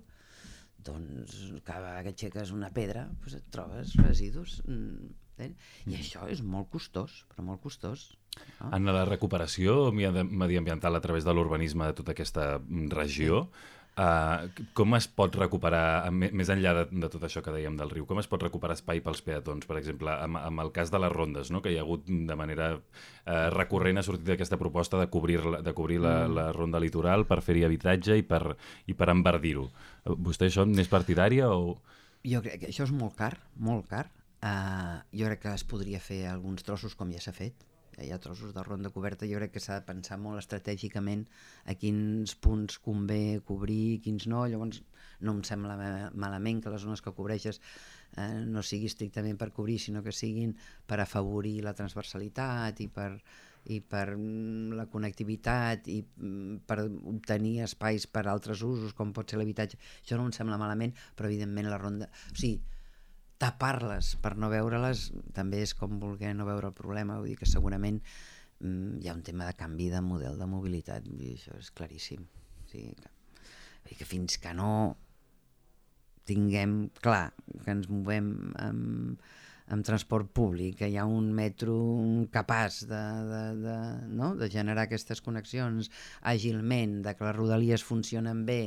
doncs 0.84 1.38
cada 1.64 1.96
que 2.04 2.12
aixeques 2.12 2.52
una 2.52 2.70
pedra 2.76 3.06
doncs 3.08 3.38
et 3.38 3.46
trobes 3.56 3.94
residus 4.02 4.58
mm, 4.68 5.14
Eh? 5.38 5.50
I 5.88 5.94
mm. 5.94 6.00
això 6.00 6.28
és 6.32 6.44
molt 6.46 6.70
costós, 6.74 7.24
però 7.32 7.46
molt 7.48 7.62
costós. 7.64 8.12
No? 8.60 8.70
En 8.76 8.90
la 8.90 9.06
recuperació 9.10 9.92
mediambiental 9.94 10.96
a 10.96 11.02
través 11.02 11.26
de 11.26 11.34
l'urbanisme 11.34 11.90
de 11.90 11.98
tota 11.98 12.14
aquesta 12.14 12.48
mm, 12.60 12.92
regió, 12.94 13.48
Uh, 13.94 14.50
com 14.74 14.96
es 14.98 15.06
pot 15.06 15.36
recuperar, 15.38 16.10
més 16.10 16.50
enllà 16.50 16.72
de, 16.80 16.84
de 17.04 17.10
tot 17.14 17.28
això 17.28 17.44
que 17.46 17.52
dèiem 17.54 17.76
del 17.78 17.92
riu, 17.92 18.08
com 18.10 18.18
es 18.18 18.30
pot 18.30 18.42
recuperar 18.42 18.74
espai 18.74 19.04
pels 19.06 19.22
peatons? 19.22 19.68
Per 19.70 19.78
exemple, 19.78 20.10
amb, 20.10 20.40
amb 20.40 20.64
el 20.64 20.72
cas 20.74 20.90
de 20.90 21.02
les 21.04 21.14
rondes, 21.14 21.52
no? 21.54 21.62
que 21.62 21.70
hi 21.70 21.78
ha 21.78 21.84
hagut 21.86 22.08
de 22.10 22.38
manera 22.40 22.72
uh, 22.74 22.80
recurrent 23.54 24.02
ha 24.02 24.06
sortit 24.06 24.34
aquesta 24.34 24.58
proposta 24.58 24.98
de 24.98 25.06
cobrir, 25.14 25.38
de 25.62 25.74
cobrir 25.78 26.00
la, 26.02 26.16
mm. 26.24 26.34
la 26.40 26.48
ronda 26.58 26.82
litoral 26.82 27.28
per 27.30 27.44
fer-hi 27.46 27.68
habitatge 27.68 28.18
i 28.18 28.26
per, 28.26 28.56
i 28.90 28.98
per 28.98 29.12
enverdir-ho. 29.14 29.68
Vostè 30.26 30.50
això 30.50 30.66
n'és 30.66 30.90
partidària 30.90 31.52
o...? 31.54 31.78
Jo 32.26 32.42
crec 32.42 32.64
que 32.64 32.72
això 32.74 32.88
és 32.88 32.96
molt 32.98 33.14
car, 33.20 33.36
molt 33.62 33.86
car. 33.94 34.08
Uh, 34.42 34.98
jo 35.14 35.30
crec 35.30 35.46
que 35.46 35.54
es 35.54 35.68
podria 35.70 36.02
fer 36.02 36.24
alguns 36.32 36.66
trossos 36.66 36.98
com 36.98 37.14
ja 37.14 37.22
s'ha 37.22 37.36
fet, 37.36 37.62
hi 38.02 38.10
ha 38.12 38.20
trossos 38.22 38.54
de 38.56 38.64
ronda 38.64 38.92
coberta, 38.94 39.28
jo 39.30 39.38
crec 39.40 39.54
que 39.56 39.62
s'ha 39.64 39.80
de 39.80 39.88
pensar 39.88 40.18
molt 40.22 40.42
estratègicament 40.42 41.26
a 41.70 41.76
quins 41.80 42.36
punts 42.44 42.80
convé 42.84 43.42
cobrir, 43.46 44.02
quins 44.06 44.28
no, 44.32 44.46
llavors 44.50 44.82
no 45.24 45.36
em 45.38 45.44
sembla 45.48 45.78
malament 46.14 46.62
que 46.64 46.74
les 46.74 46.84
zones 46.84 47.04
que 47.04 47.14
cobreixes 47.16 47.62
eh, 48.18 48.44
no 48.50 48.64
sigui 48.66 48.90
estrictament 48.92 49.40
per 49.40 49.52
cobrir, 49.56 49.80
sinó 49.80 50.04
que 50.04 50.14
siguin 50.16 50.56
per 50.90 51.00
afavorir 51.04 51.60
la 51.66 51.76
transversalitat 51.78 52.82
i 52.84 52.90
per, 52.92 53.12
i 53.72 53.80
per 53.80 54.06
mm, 54.18 54.76
la 54.80 54.88
connectivitat 54.92 55.88
i 55.94 56.02
mm, 56.04 56.64
per 56.68 56.82
obtenir 56.88 57.60
espais 57.68 58.08
per 58.08 58.28
altres 58.28 58.66
usos, 58.66 58.94
com 58.98 59.14
pot 59.16 59.30
ser 59.30 59.40
l'habitatge. 59.42 59.80
Això 60.02 60.20
no 60.20 60.28
em 60.28 60.36
sembla 60.36 60.60
malament, 60.62 60.96
però 61.16 61.32
evidentment 61.32 61.72
la 61.72 61.82
ronda... 61.82 62.10
O 62.32 62.36
sigui, 62.36 62.60
tapar-les 63.44 64.14
per 64.24 64.38
no 64.40 64.48
veure-les 64.52 65.10
també 65.36 65.64
és 65.66 65.76
com 65.76 66.00
voler 66.00 66.32
no 66.38 66.48
veure 66.48 66.72
el 66.72 66.78
problema, 66.78 67.20
vull 67.20 67.34
dir 67.34 67.40
que 67.42 67.50
segurament 67.50 68.00
mm, 68.64 69.02
hi 69.04 69.10
ha 69.10 69.18
un 69.18 69.24
tema 69.28 69.50
de 69.50 69.58
canvi 69.60 69.90
de 69.92 70.00
model 70.06 70.40
de 70.40 70.48
mobilitat, 70.48 71.08
i 71.12 71.34
això 71.36 71.58
és 71.60 71.72
claríssim. 71.76 72.24
O 72.64 72.68
sigui, 72.72 72.94
que, 72.96 73.12
dir 73.90 74.00
que 74.00 74.08
fins 74.08 74.40
que 74.40 74.54
no 74.56 74.74
tinguem 76.30 76.88
clar 77.04 77.34
que 77.66 77.74
ens 77.74 77.90
movem 77.92 78.30
amb, 78.64 79.24
amb 79.74 79.88
transport 79.88 80.32
públic, 80.36 80.78
que 80.80 80.88
hi 80.92 80.96
ha 81.00 81.06
un 81.10 81.32
metro 81.36 81.76
capaç 82.32 82.84
de, 82.88 83.04
de, 83.32 83.44
de, 83.64 83.78
no? 84.16 84.34
de 84.40 84.48
generar 84.52 84.88
aquestes 84.88 85.20
connexions 85.26 85.92
àgilment, 86.22 87.02
de 87.04 87.16
que 87.18 87.28
les 87.28 87.36
rodalies 87.36 87.84
funcionen 87.84 88.46
bé, 88.48 88.62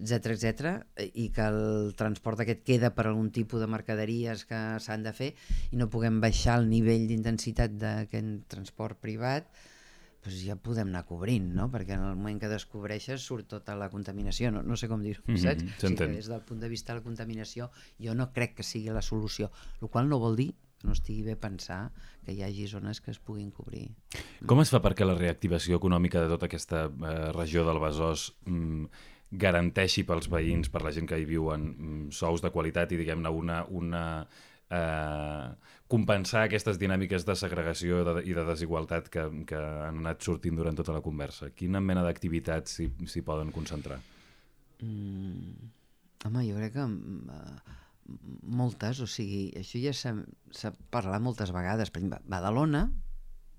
etc 0.00 0.32
etc 0.34 1.08
i 1.14 1.28
que 1.34 1.46
el 1.46 1.94
transport 1.96 2.40
aquest 2.42 2.64
queda 2.66 2.92
per 2.96 3.06
algun 3.06 3.30
tipus 3.34 3.60
de 3.62 3.68
mercaderies 3.70 4.46
que 4.48 4.60
s'han 4.80 5.04
de 5.06 5.12
fer 5.16 5.34
i 5.70 5.80
no 5.80 5.90
puguem 5.92 6.20
baixar 6.24 6.58
el 6.60 6.70
nivell 6.70 7.06
d'intensitat 7.10 7.76
d'aquest 7.80 8.48
transport 8.52 9.00
privat 9.00 9.50
doncs 10.20 10.40
ja 10.44 10.56
podem 10.60 10.90
anar 10.90 11.06
cobrint, 11.08 11.46
no? 11.56 11.70
perquè 11.72 11.96
en 11.96 12.04
el 12.04 12.16
moment 12.16 12.40
que 12.42 12.50
descobreixes 12.50 13.22
surt 13.24 13.48
tota 13.48 13.76
la 13.80 13.88
contaminació, 13.92 14.50
no, 14.52 14.60
no 14.62 14.76
sé 14.76 14.88
com 14.88 15.00
dir-ho, 15.00 15.22
mm 15.24 15.34
-hmm, 15.34 15.40
saps? 15.40 15.64
Sí, 15.80 15.94
des 15.96 16.28
del 16.28 16.42
punt 16.44 16.60
de 16.60 16.68
vista 16.68 16.92
de 16.92 17.00
la 17.00 17.04
contaminació 17.04 17.70
jo 17.98 18.14
no 18.14 18.32
crec 18.32 18.56
que 18.56 18.62
sigui 18.62 18.90
la 18.90 19.02
solució, 19.02 19.50
el 19.80 19.88
qual 19.88 20.08
no 20.08 20.18
vol 20.18 20.36
dir 20.36 20.52
que 20.80 20.86
no 20.86 20.92
estigui 20.92 21.22
bé 21.22 21.36
pensar 21.36 21.92
que 22.24 22.32
hi 22.32 22.42
hagi 22.42 22.66
zones 22.66 23.00
que 23.00 23.10
es 23.10 23.18
puguin 23.18 23.50
cobrir. 23.50 23.90
Com 24.46 24.60
es 24.60 24.70
fa 24.70 24.80
perquè 24.80 25.04
la 25.04 25.14
reactivació 25.14 25.76
econòmica 25.76 26.22
de 26.22 26.28
tota 26.28 26.46
aquesta 26.46 26.86
eh, 26.88 27.32
regió 27.32 27.64
del 27.64 27.80
Besòs 27.82 28.32
mm, 28.46 28.84
garanteixi 29.30 30.04
pels 30.06 30.28
veïns, 30.30 30.70
per 30.70 30.82
la 30.82 30.92
gent 30.94 31.06
que 31.08 31.18
hi 31.18 31.26
viuen, 31.28 31.66
mm, 31.70 32.14
sous 32.14 32.42
de 32.42 32.50
qualitat 32.50 32.92
i, 32.92 32.98
diguem-ne, 32.98 33.30
una, 33.30 33.64
una 33.70 34.04
eh, 34.70 35.50
compensar 35.90 36.44
aquestes 36.46 36.78
dinàmiques 36.78 37.26
de 37.26 37.36
segregació 37.38 38.04
de, 38.06 38.14
i 38.26 38.34
de 38.36 38.46
desigualtat 38.46 39.10
que, 39.12 39.26
que 39.46 39.58
han 39.58 40.00
anat 40.04 40.22
sortint 40.26 40.58
durant 40.58 40.78
tota 40.78 40.94
la 40.96 41.02
conversa. 41.04 41.50
Quina 41.54 41.82
mena 41.82 42.04
d'activitats 42.06 42.80
s'hi 42.80 43.22
poden 43.26 43.52
concentrar? 43.54 44.00
Mm, 44.82 45.70
home, 46.26 46.44
jo 46.46 46.56
crec 46.58 46.74
que 46.78 46.86
uh, 46.86 47.76
moltes, 48.42 49.02
o 49.04 49.08
sigui, 49.10 49.50
això 49.60 49.82
ja 49.82 49.94
s'ha 49.94 50.74
parlat 50.94 51.22
moltes 51.22 51.52
vegades. 51.54 51.90
Per 51.90 52.02
exemple, 52.02 52.22
Badalona, 52.30 52.86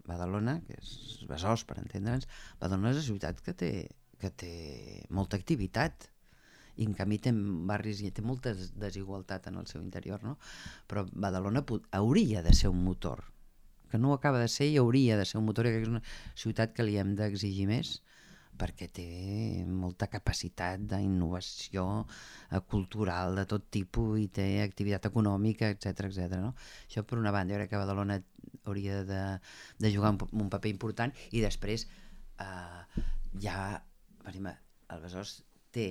Badalona, 0.08 0.60
que 0.68 0.80
és 0.80 1.26
Besòs, 1.30 1.64
per 1.68 1.80
entendre'ns, 1.84 2.28
Badalona 2.60 2.96
és 2.96 3.04
una 3.04 3.10
ciutat 3.12 3.44
que 3.46 3.56
té 3.56 3.72
que 4.22 4.32
té 4.44 4.54
molta 5.10 5.40
activitat 5.40 6.08
i 6.78 6.88
en 6.88 6.94
canvi 6.98 7.20
té 7.22 7.34
barris 7.70 8.02
i 8.06 8.12
té 8.16 8.24
molta 8.26 8.54
desigualtat 8.56 9.50
en 9.52 9.60
el 9.62 9.68
seu 9.70 9.82
interior, 9.84 10.24
no? 10.24 10.38
Però 10.88 11.04
Badalona 11.12 11.64
hauria 11.98 12.42
de 12.46 12.54
ser 12.58 12.72
un 12.72 12.84
motor, 12.86 13.26
que 13.92 14.00
no 14.00 14.12
ho 14.12 14.16
acaba 14.16 14.40
de 14.40 14.48
ser 14.48 14.70
i 14.72 14.80
hauria 14.80 15.18
de 15.20 15.26
ser 15.28 15.42
un 15.42 15.46
motor, 15.50 15.68
que 15.68 15.84
és 15.84 15.92
una 15.92 16.04
ciutat 16.36 16.74
que 16.74 16.88
li 16.88 16.98
hem 16.98 17.14
d'exigir 17.20 17.68
més, 17.70 18.00
perquè 18.62 18.88
té 18.94 19.06
molta 19.68 20.08
capacitat 20.12 20.84
d'innovació 20.90 21.86
eh, 22.04 22.60
cultural 22.70 23.36
de 23.40 23.46
tot 23.50 23.70
tipus 23.74 24.20
i 24.22 24.28
té 24.34 24.48
activitat 24.64 25.08
econòmica, 25.10 25.72
etc 25.74 26.06
etc. 26.10 26.38
no? 26.42 26.54
Això 26.88 27.04
per 27.08 27.20
una 27.20 27.34
banda, 27.34 27.56
jo 27.56 27.62
crec 27.62 27.72
que 27.74 27.82
Badalona 27.82 28.20
hauria 28.66 29.02
de, 29.08 29.22
de 29.82 29.94
jugar 29.94 30.14
un, 30.14 30.44
un 30.46 30.52
paper 30.54 30.74
important 30.74 31.16
i 31.32 31.42
després 31.44 31.88
eh, 32.44 33.04
ja, 33.42 33.58
per 34.22 34.34
exemple, 34.34 34.56
el 34.94 35.02
Besòs 35.04 35.40
té 35.76 35.88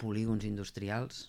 polígons 0.00 0.44
industrials 0.48 1.22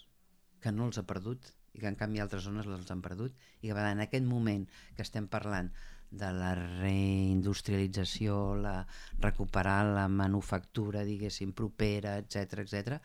que 0.64 0.74
no 0.74 0.90
els 0.90 1.00
ha 1.00 1.06
perdut 1.08 1.52
i 1.78 1.84
que 1.84 1.92
en 1.92 2.00
canvi 2.00 2.24
altres 2.24 2.48
zones 2.48 2.68
els 2.68 2.90
han 2.92 3.04
perdut 3.06 3.36
i 3.62 3.70
que 3.70 3.86
en 3.92 4.02
aquest 4.04 4.26
moment 4.26 4.66
que 4.96 5.06
estem 5.06 5.30
parlant 5.30 5.70
de 6.10 6.30
la 6.32 6.54
reindustrialització, 6.56 8.56
la, 8.64 8.78
recuperar 9.20 9.84
la 9.86 10.08
manufactura, 10.08 11.04
diguéssim, 11.04 11.52
propera, 11.52 12.18
etc 12.24 12.64
etc. 12.64 13.02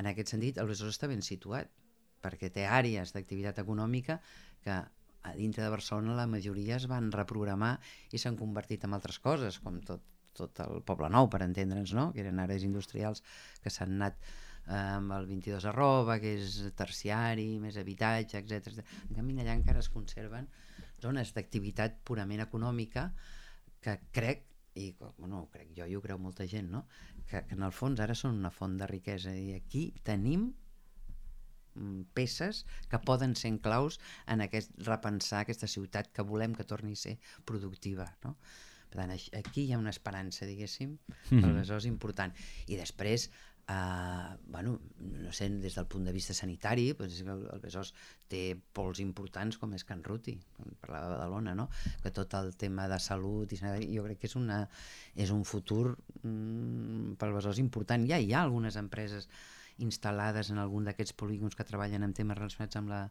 En 0.00 0.10
aquest 0.10 0.34
sentit, 0.34 0.58
el 0.58 0.70
Besòs 0.70 0.96
està 0.96 1.10
ben 1.10 1.22
situat, 1.22 1.70
perquè 2.24 2.50
té 2.50 2.66
àrees 2.66 3.14
d'activitat 3.14 3.62
econòmica 3.62 4.18
que 4.64 4.80
a 5.24 5.32
dintre 5.38 5.64
de 5.64 5.72
Barcelona 5.72 6.18
la 6.18 6.28
majoria 6.28 6.76
es 6.76 6.88
van 6.90 7.12
reprogramar 7.12 7.78
i 8.12 8.20
s'han 8.20 8.40
convertit 8.40 8.84
en 8.84 8.98
altres 8.98 9.20
coses, 9.22 9.60
com 9.62 9.78
tot, 9.86 10.02
tot 10.36 10.60
el 10.64 10.82
Poble 10.86 11.10
Nou, 11.12 11.30
per 11.30 11.42
entendre'ns, 11.46 11.94
no? 11.96 12.10
que 12.14 12.24
eren 12.24 12.42
àrees 12.42 12.66
industrials 12.66 13.22
que 13.62 13.72
s'han 13.72 13.94
anat 13.98 14.18
eh, 14.66 14.74
amb 14.74 15.14
el 15.16 15.28
22 15.30 15.68
arroba, 15.70 16.18
que 16.22 16.34
és 16.38 16.58
terciari, 16.76 17.54
més 17.62 17.78
habitatge, 17.80 18.42
etc. 18.42 18.84
En 19.08 19.20
canvi, 19.20 19.38
allà 19.42 19.56
encara 19.58 19.82
es 19.84 19.90
conserven 19.92 20.48
zones 21.04 21.34
d'activitat 21.36 22.00
purament 22.08 22.42
econòmica 22.44 23.08
que 23.84 23.98
crec, 24.16 24.46
i 24.80 24.90
bueno, 24.98 25.44
crec 25.52 25.70
jo 25.76 25.86
i 25.86 25.94
ho 25.94 26.02
creu 26.02 26.18
molta 26.18 26.46
gent, 26.50 26.70
no? 26.72 26.84
que, 27.28 27.44
que 27.46 27.56
en 27.56 27.62
el 27.62 27.72
fons 27.72 28.00
ara 28.02 28.16
són 28.18 28.40
una 28.40 28.52
font 28.54 28.76
de 28.80 28.88
riquesa 28.90 29.34
i 29.36 29.52
aquí 29.54 29.84
tenim 30.06 30.48
mm, 31.74 32.14
peces 32.16 32.64
que 32.90 33.00
poden 33.10 33.36
ser 33.38 33.52
claus 33.66 34.00
en 34.26 34.42
aquest 34.44 34.74
repensar 34.88 35.44
aquesta 35.44 35.70
ciutat 35.70 36.10
que 36.16 36.26
volem 36.26 36.56
que 36.56 36.66
torni 36.66 36.96
a 36.96 37.02
ser 37.04 37.18
productiva. 37.44 38.08
No? 38.24 38.34
Per 38.94 39.02
tant, 39.02 39.14
aquí 39.40 39.66
hi 39.66 39.72
ha 39.74 39.80
una 39.80 39.90
esperança, 39.90 40.46
diguéssim, 40.46 40.94
mm 40.94 41.18
-hmm. 41.30 41.50
aleshores 41.50 41.90
important. 41.90 42.32
I 42.70 42.78
després, 42.78 43.30
Uh, 43.66 44.36
bueno, 44.44 44.78
no 45.00 45.32
sé, 45.32 45.48
des 45.48 45.74
del 45.74 45.86
punt 45.86 46.04
de 46.04 46.12
vista 46.12 46.34
sanitari, 46.34 46.92
doncs 46.92 47.22
el, 47.24 47.46
el 47.48 47.62
Besòs 47.62 47.94
té 48.28 48.60
pols 48.76 49.00
importants 49.00 49.56
com 49.56 49.72
és 49.72 49.86
Can 49.88 50.02
Ruti, 50.04 50.34
parlava 50.82 51.08
de 51.08 51.14
Badalona, 51.14 51.54
no? 51.56 51.70
que 52.02 52.12
tot 52.12 52.34
el 52.36 52.52
tema 52.60 52.84
de 52.92 52.98
salut 53.00 53.54
i 53.56 53.56
sanitari, 53.56 53.88
jo 53.96 54.04
crec 54.04 54.20
que 54.20 54.28
és, 54.28 54.36
una, 54.36 54.68
és 55.16 55.32
un 55.32 55.46
futur 55.48 55.96
mm, 55.96 57.16
pel 57.16 57.32
Besòs 57.38 57.62
important. 57.62 58.04
Ja 58.04 58.20
hi 58.20 58.34
ha 58.34 58.42
algunes 58.44 58.76
empreses 58.76 59.30
instal·lades 59.80 60.52
en 60.52 60.60
algun 60.60 60.84
d'aquests 60.84 61.16
polígons 61.16 61.56
que 61.56 61.64
treballen 61.64 62.04
en 62.04 62.12
temes 62.12 62.36
relacionats 62.36 62.76
amb 62.76 62.92
la, 62.92 63.02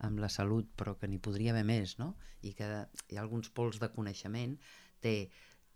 amb 0.00 0.24
la 0.24 0.32
salut, 0.32 0.72
però 0.80 0.96
que 0.96 1.12
n'hi 1.12 1.20
podria 1.20 1.52
haver 1.52 1.66
més, 1.68 1.98
no? 2.00 2.14
i 2.40 2.54
que 2.56 2.86
hi 3.10 3.20
ha 3.20 3.20
alguns 3.20 3.52
pols 3.52 3.76
de 3.84 3.92
coneixement, 3.92 4.56
té, 5.02 5.14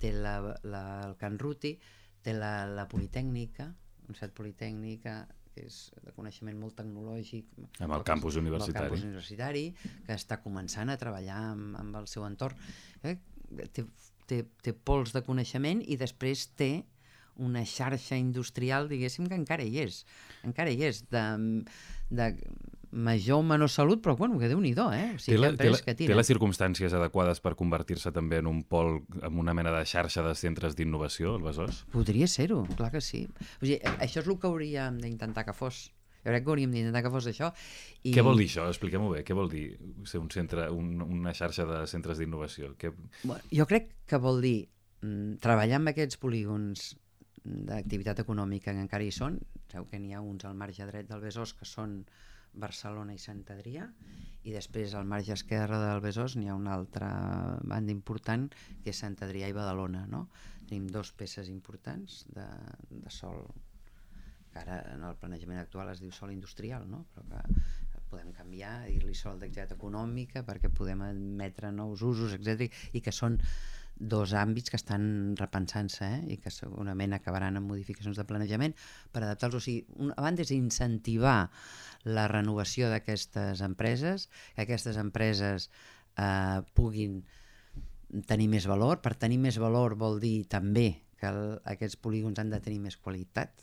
té 0.00 0.12
la, 0.14 0.38
la, 0.64 0.84
el 1.08 1.16
Can 1.20 1.38
Ruti, 1.40 1.74
té 2.24 2.34
la, 2.36 2.64
la 2.70 2.86
Politècnica, 2.90 3.70
Universitat 4.04 4.36
Politècnica, 4.36 5.18
que 5.54 5.66
és 5.68 5.76
de 6.02 6.12
coneixement 6.16 6.56
molt 6.58 6.76
tecnològic. 6.80 7.52
Amb 7.84 7.94
el 7.96 8.06
campus 8.06 8.38
universitari. 8.40 8.74
El 8.74 8.88
campus 8.90 9.04
universitari, 9.06 9.66
que 10.06 10.16
està 10.16 10.40
començant 10.42 10.90
a 10.90 10.98
treballar 11.00 11.38
amb, 11.52 11.76
amb 11.80 12.00
el 12.00 12.08
seu 12.10 12.26
entorn. 12.26 12.58
Eh? 13.06 13.16
Té, 13.76 13.84
té, 14.30 14.40
té 14.64 14.74
pols 14.74 15.14
de 15.14 15.22
coneixement 15.26 15.82
i 15.84 15.98
després 16.00 16.48
té 16.58 16.72
una 17.44 17.64
xarxa 17.66 18.16
industrial, 18.18 18.88
diguéssim, 18.90 19.26
que 19.30 19.38
encara 19.38 19.66
hi 19.66 19.80
és. 19.82 20.02
Encara 20.46 20.70
hi 20.70 20.84
és, 20.86 21.02
de, 21.10 21.24
de 22.14 22.28
major 22.94 23.40
o 23.40 23.42
menor 23.42 23.68
salut, 23.68 24.00
però 24.00 24.14
bueno, 24.16 24.38
que 24.38 24.48
déu-n'hi-do, 24.48 24.86
eh? 24.94 25.10
O 25.16 25.18
sigui, 25.18 25.34
té, 25.34 25.40
la, 25.42 25.50
té, 25.58 25.70
la, 25.72 25.80
que 25.82 25.94
té 25.98 26.14
les 26.14 26.30
circumstàncies 26.30 26.94
adequades 26.94 27.42
per 27.42 27.56
convertir-se 27.58 28.12
també 28.14 28.38
en 28.38 28.48
un 28.48 28.62
pol, 28.70 29.00
en 29.18 29.40
una 29.42 29.54
mena 29.56 29.72
de 29.74 29.82
xarxa 29.88 30.22
de 30.24 30.34
centres 30.38 30.78
d'innovació, 30.78 31.34
el 31.38 31.44
Besòs? 31.44 31.82
Podria 31.92 32.28
ser-ho, 32.30 32.62
clar 32.78 32.92
que 32.94 33.02
sí. 33.04 33.24
O 33.58 33.66
sigui, 33.66 33.80
això 33.98 34.22
és 34.22 34.30
el 34.30 34.38
que 34.38 34.48
hauríem 34.48 35.02
d'intentar 35.02 35.44
que 35.48 35.56
fos. 35.56 35.88
Jo 36.24 36.32
crec 36.32 36.46
que 36.46 36.54
hauríem 36.54 36.72
d'intentar 36.72 37.02
que 37.04 37.12
fos 37.12 37.26
això. 37.28 37.50
I... 38.00 38.14
Què 38.14 38.24
vol 38.24 38.38
dir 38.40 38.46
això? 38.48 38.68
Expliquem-ho 38.72 39.10
bé. 39.12 39.24
Què 39.26 39.36
vol 39.36 39.50
dir 39.52 39.64
ser 40.08 40.22
un 40.22 40.30
centre, 40.32 40.70
un, 40.72 41.02
una 41.04 41.34
xarxa 41.36 41.66
de 41.68 41.82
centres 41.90 42.22
d'innovació? 42.22 42.72
Que... 42.80 42.94
Bueno, 43.24 43.42
jo 43.50 43.66
crec 43.68 43.90
que 44.08 44.20
vol 44.22 44.40
dir 44.44 44.58
mm, 45.02 45.40
treballar 45.44 45.82
amb 45.82 45.92
aquests 45.92 46.22
polígons 46.22 46.92
d'activitat 47.44 48.22
econòmica 48.22 48.72
que 48.72 48.80
encara 48.80 49.04
hi 49.04 49.12
són, 49.12 49.36
sabeu 49.68 49.84
que 49.90 50.00
n'hi 50.00 50.14
ha 50.16 50.22
uns 50.24 50.46
al 50.48 50.54
marge 50.56 50.86
dret 50.88 51.10
del 51.10 51.20
Besòs 51.20 51.52
que 51.58 51.68
són 51.68 51.98
Barcelona 52.54 53.14
i 53.14 53.20
Sant 53.22 53.42
Adrià 53.52 53.88
i 54.44 54.52
després 54.52 54.94
al 54.94 55.06
marge 55.08 55.32
esquerre 55.34 55.78
del 55.80 56.02
Besòs 56.04 56.36
n'hi 56.36 56.50
ha 56.50 56.56
una 56.56 56.74
altra 56.76 57.10
banda 57.64 57.92
important 57.94 58.50
que 58.84 58.92
és 58.92 59.00
Sant 59.00 59.16
Adrià 59.26 59.48
i 59.48 59.56
Badalona 59.56 60.04
no? 60.10 60.26
tenim 60.68 60.88
dos 60.92 61.12
peces 61.12 61.50
importants 61.52 62.24
de, 62.34 62.46
de 62.90 63.12
sol 63.12 63.46
que 64.52 64.60
ara 64.62 64.80
en 64.94 65.02
el 65.02 65.16
planejament 65.18 65.58
actual 65.60 65.90
es 65.90 66.02
diu 66.02 66.12
sol 66.14 66.32
industrial 66.34 66.86
no? 66.90 67.04
però 67.14 67.42
que 67.92 68.02
podem 68.10 68.30
canviar 68.36 68.74
dir-li 68.86 69.16
sol 69.18 69.40
d'activitat 69.40 69.74
econòmica 69.78 70.44
perquè 70.46 70.70
podem 70.70 71.02
admetre 71.08 71.72
nous 71.72 72.04
usos 72.06 72.36
etc 72.36 72.68
i 72.94 73.02
que 73.02 73.14
són 73.14 73.40
dos 73.96 74.32
àmbits 74.34 74.72
que 74.72 74.78
estan 74.78 75.36
repensant-se 75.38 76.06
eh? 76.06 76.20
i 76.34 76.38
que 76.42 76.50
segurament 76.50 77.14
acabaran 77.14 77.58
amb 77.58 77.70
modificacions 77.70 78.18
de 78.18 78.26
planejament 78.26 78.74
per 79.12 79.22
adaptar-los. 79.22 79.62
O 79.62 79.64
sigui, 79.64 79.84
una 80.02 80.16
banda 80.18 80.42
és 80.42 80.50
incentivar 80.54 81.50
la 82.04 82.26
renovació 82.28 82.90
d'aquestes 82.90 83.62
empreses, 83.64 84.28
que 84.54 84.66
aquestes 84.66 84.98
empreses 85.00 85.70
eh, 86.18 86.60
puguin 86.74 87.22
tenir 88.28 88.48
més 88.50 88.66
valor. 88.70 89.00
Per 89.02 89.14
tenir 89.18 89.38
més 89.42 89.58
valor 89.62 89.96
vol 89.98 90.18
dir 90.22 90.44
també 90.50 90.88
que 91.20 91.30
el, 91.30 91.60
aquests 91.70 92.00
polígons 92.02 92.42
han 92.42 92.50
de 92.52 92.60
tenir 92.62 92.82
més 92.82 92.98
qualitat 92.98 93.62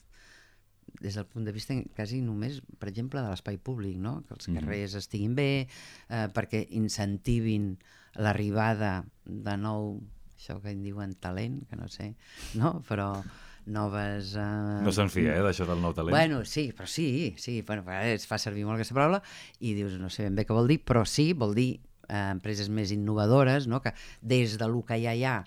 des 1.01 1.15
del 1.15 1.25
punt 1.25 1.45
de 1.45 1.53
vista 1.55 1.75
quasi 1.95 2.19
només, 2.21 2.59
per 2.79 2.89
exemple, 2.89 3.21
de 3.21 3.29
l'espai 3.31 3.57
públic, 3.57 3.95
no? 4.01 4.21
que 4.27 4.35
els 4.35 4.49
carrers 4.49 4.95
mm. 4.95 5.03
estiguin 5.03 5.35
bé, 5.37 5.51
eh, 5.63 6.25
perquè 6.35 6.65
incentivin 6.77 7.75
l'arribada 8.19 9.05
de 9.25 9.55
nou 9.57 9.93
això 10.41 10.57
que 10.61 10.73
en 10.73 10.81
diuen 10.81 11.13
talent, 11.21 11.61
que 11.69 11.77
no 11.77 11.87
sé, 11.91 12.15
no? 12.57 12.79
però 12.87 13.13
noves... 13.69 14.33
Uh... 14.33 14.81
No 14.81 14.93
se'n 14.95 15.11
fia, 15.13 15.35
eh, 15.37 15.43
d'això 15.45 15.67
del 15.69 15.81
nou 15.83 15.93
talent. 15.93 16.15
Bueno, 16.15 16.41
sí, 16.49 16.71
però 16.75 16.89
sí, 16.89 17.35
sí, 17.37 17.59
bueno, 17.67 17.85
es 18.09 18.25
fa 18.25 18.41
servir 18.41 18.65
molt 18.65 18.79
aquesta 18.79 18.97
paraula 18.97 19.21
i 19.59 19.75
dius, 19.77 19.99
no 20.01 20.09
sé 20.09 20.25
ben 20.25 20.39
bé 20.39 20.47
què 20.49 20.57
vol 20.57 20.71
dir, 20.71 20.79
però 20.81 21.05
sí, 21.05 21.31
vol 21.37 21.53
dir 21.57 21.69
uh, 21.77 22.31
empreses 22.31 22.71
més 22.73 22.93
innovadores, 22.95 23.69
no? 23.69 23.83
que 23.85 23.93
des 24.21 24.57
de 24.57 24.71
lo 24.71 24.81
que 24.87 24.97
ja 25.03 25.13
hi 25.13 25.27
ha 25.29 25.43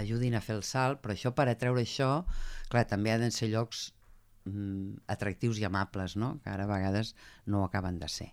ajudin 0.00 0.34
a 0.34 0.42
fer 0.42 0.58
el 0.58 0.64
salt, 0.66 0.98
però 1.04 1.14
això 1.14 1.30
per 1.36 1.46
atreure 1.52 1.84
això, 1.84 2.24
clar, 2.72 2.88
també 2.90 3.14
ha 3.14 3.20
de 3.22 3.30
ser 3.30 3.52
llocs 3.52 3.92
mm, 4.50 5.06
atractius 5.14 5.62
i 5.62 5.68
amables, 5.68 6.18
no? 6.18 6.38
que 6.42 6.50
ara 6.50 6.66
a 6.66 6.72
vegades 6.74 7.14
no 7.46 7.62
acaben 7.68 8.02
de 8.02 8.10
ser. 8.10 8.32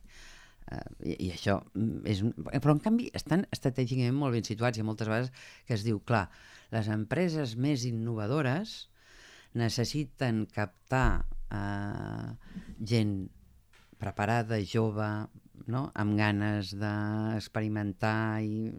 Uh, 0.69 0.84
i, 1.04 1.15
i 1.28 1.32
això 1.34 1.58
mm, 1.74 2.06
és... 2.12 2.21
Però, 2.54 2.76
en 2.76 2.82
canvi, 2.84 3.10
estan 3.17 3.45
estratègicament 3.52 4.17
molt 4.17 4.38
ben 4.38 4.47
situats 4.47 4.80
i 4.80 4.86
moltes 4.88 5.10
vegades 5.10 5.32
que 5.67 5.76
es 5.78 5.86
diu, 5.88 6.00
clar, 6.08 6.28
les 6.71 6.88
empreses 6.93 7.58
més 7.60 7.86
innovadores 7.89 8.76
necessiten 9.58 10.45
captar 10.54 11.26
uh, 11.52 12.32
gent 12.80 13.15
preparada, 14.02 14.62
jove, 14.65 15.10
no? 15.69 15.88
amb 15.93 16.17
ganes 16.17 16.74
d'experimentar 16.80 18.41
i 18.45 18.69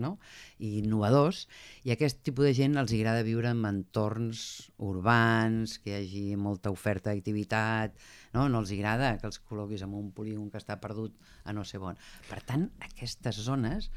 no? 0.00 0.16
i 0.58 0.78
innovadors, 0.80 1.44
i 1.84 1.92
aquest 1.94 2.22
tipus 2.26 2.48
de 2.48 2.54
gent 2.56 2.78
els 2.80 2.94
agrada 2.96 3.24
viure 3.26 3.50
en 3.54 3.64
entorns 3.68 4.70
urbans, 4.78 5.78
que 5.82 5.92
hi 5.92 5.96
hagi 6.00 6.24
molta 6.40 6.72
oferta 6.74 7.12
d'activitat, 7.12 7.98
no? 8.36 8.48
no 8.48 8.62
els 8.62 8.74
agrada 8.76 9.14
que 9.20 9.30
els 9.30 9.40
col·loquis 9.42 9.84
en 9.86 9.94
un 9.98 10.10
polígon 10.16 10.50
que 10.50 10.60
està 10.62 10.78
perdut 10.82 11.14
a 11.44 11.54
no 11.56 11.66
sé 11.68 11.82
on. 11.82 11.98
Per 12.30 12.40
tant, 12.46 12.68
aquestes 12.88 13.42
zones 13.46 13.90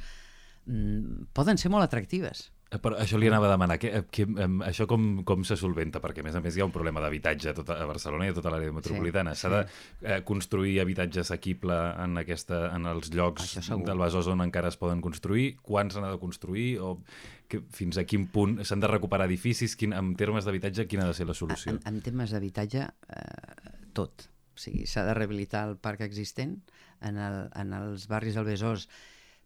mm, 0.65 1.33
poden 1.37 1.61
ser 1.61 1.73
molt 1.73 1.87
atractives 1.87 2.47
però 2.67 2.97
això 2.99 3.15
li 3.19 3.29
anava 3.29 3.47
a 3.47 3.53
demanar, 3.53 3.77
que, 3.79 3.89
que, 4.11 4.25
això 4.67 4.87
com, 4.89 5.05
com 5.27 5.45
se 5.47 5.55
solventa? 5.59 6.01
Perquè, 6.03 6.19
a 6.19 6.27
més 6.27 6.35
a 6.35 6.41
més, 6.43 6.57
hi 6.57 6.63
ha 6.63 6.67
un 6.67 6.73
problema 6.75 6.99
d'habitatge 7.03 7.53
a, 7.53 7.55
tota, 7.55 7.77
a 7.79 7.87
Barcelona 7.87 8.27
i 8.27 8.33
a 8.33 8.35
tota 8.35 8.51
l'àrea 8.51 8.75
metropolitana. 8.75 9.35
S'ha 9.39 9.51
sí, 9.53 9.61
sí. 9.61 10.03
de 10.03 10.11
eh, 10.11 10.19
construir 10.27 10.75
habitatge 10.83 11.23
assequible 11.23 11.77
en, 12.03 12.19
aquesta, 12.23 12.65
en 12.75 12.89
els 12.91 13.13
llocs 13.15 13.55
del 13.71 14.03
Besòs 14.03 14.27
on 14.33 14.43
encara 14.43 14.73
es 14.73 14.79
poden 14.79 15.01
construir? 15.05 15.53
Quants 15.63 15.95
s'han 15.95 16.09
de 16.09 16.19
construir? 16.19 16.69
O 16.83 16.97
que, 17.47 17.63
fins 17.71 18.01
a 18.01 18.07
quin 18.09 18.27
punt 18.33 18.59
s'han 18.67 18.83
de 18.83 18.91
recuperar 18.91 19.29
edificis? 19.31 19.77
Quin, 19.79 19.95
en 19.95 20.11
termes 20.19 20.47
d'habitatge, 20.47 20.89
quina 20.91 21.07
ha 21.07 21.13
de 21.13 21.17
ser 21.17 21.29
la 21.29 21.37
solució? 21.37 21.71
En, 21.71 21.83
en 21.87 22.01
termes 22.03 22.35
d'habitatge, 22.35 22.83
eh, 23.15 23.75
tot. 23.95 24.27
O 24.57 24.59
sigui, 24.59 24.83
s'ha 24.89 25.07
de 25.07 25.15
rehabilitar 25.15 25.67
el 25.69 25.77
parc 25.79 26.03
existent. 26.03 26.59
En, 26.99 27.19
el, 27.21 27.45
en 27.53 27.75
els 27.77 28.07
barris 28.09 28.35
del 28.35 28.47
Besòs 28.47 28.87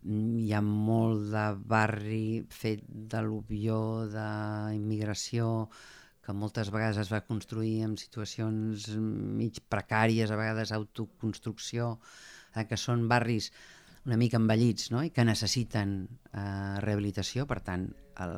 hi 0.04 0.52
ha 0.54 0.62
molt 0.66 1.30
de 1.34 1.46
barri 1.70 2.42
fet 2.50 2.84
d'al·luvió, 2.90 3.78
d'immigració, 4.14 5.70
que 6.22 6.34
moltes 6.38 6.70
vegades 6.74 7.02
es 7.02 7.12
va 7.14 7.24
construir 7.26 7.82
en 7.86 7.96
situacions 7.98 8.90
mig 8.98 9.62
precàries, 9.74 10.32
a 10.32 10.40
vegades 10.40 10.74
autoconstrucció, 10.74 11.96
eh, 12.56 12.66
que 12.70 12.78
són 12.78 13.08
barris 13.10 13.52
una 14.06 14.18
mica 14.18 14.40
envellits 14.42 14.90
no? 14.94 15.04
i 15.06 15.12
que 15.14 15.26
necessiten 15.26 15.96
eh, 16.34 16.78
rehabilitació, 16.82 17.46
per 17.50 17.60
tant, 17.66 17.88
el, 18.26 18.36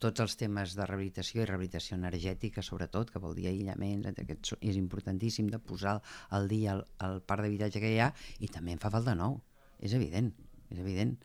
tots 0.00 0.24
els 0.24 0.36
temes 0.40 0.76
de 0.76 0.86
rehabilitació 0.88 1.42
i 1.42 1.48
rehabilitació 1.48 1.96
energètica, 1.96 2.64
sobretot, 2.64 3.12
que 3.12 3.20
vol 3.22 3.36
dir 3.36 3.48
aïllaments, 3.50 4.12
aquest 4.12 4.56
és 4.60 4.80
importantíssim 4.80 5.48
de 5.52 5.60
posar 5.60 5.98
al 6.36 6.48
dia 6.48 6.76
el, 6.76 6.84
el 7.04 7.20
parc 7.20 7.44
d'habitatge 7.44 7.84
que 7.84 7.94
hi 7.94 8.02
ha 8.04 8.12
i 8.40 8.52
també 8.52 8.76
en 8.76 8.82
fa 8.82 8.92
falta 8.92 9.16
nou, 9.16 9.40
és 9.80 9.96
evident, 9.96 10.32
és 10.70 10.80
evident. 10.82 11.16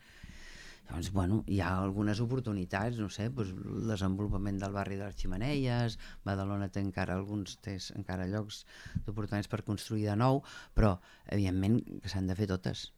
Llavors, 0.91 1.11
bueno, 1.15 1.37
hi 1.47 1.61
ha 1.63 1.69
algunes 1.79 2.19
oportunitats, 2.19 2.97
no 2.99 3.07
sé, 3.15 3.29
doncs 3.31 3.53
el 3.55 3.85
desenvolupament 3.87 4.57
del 4.59 4.75
barri 4.75 4.97
de 4.99 5.05
les 5.07 5.19
Ximeneies, 5.21 5.97
Badalona 6.27 6.67
té 6.67 6.83
encara 6.83 7.15
alguns 7.15 7.55
té 7.63 7.77
encara 7.95 8.27
llocs 8.27 8.65
d'oportunitats 9.05 9.51
per 9.51 9.63
construir 9.67 10.09
de 10.09 10.17
nou, 10.19 10.41
però, 10.75 10.97
evidentment, 11.31 11.79
que 12.03 12.11
s'han 12.11 12.27
de 12.27 12.35
fer 12.35 12.49
totes. 12.51 12.89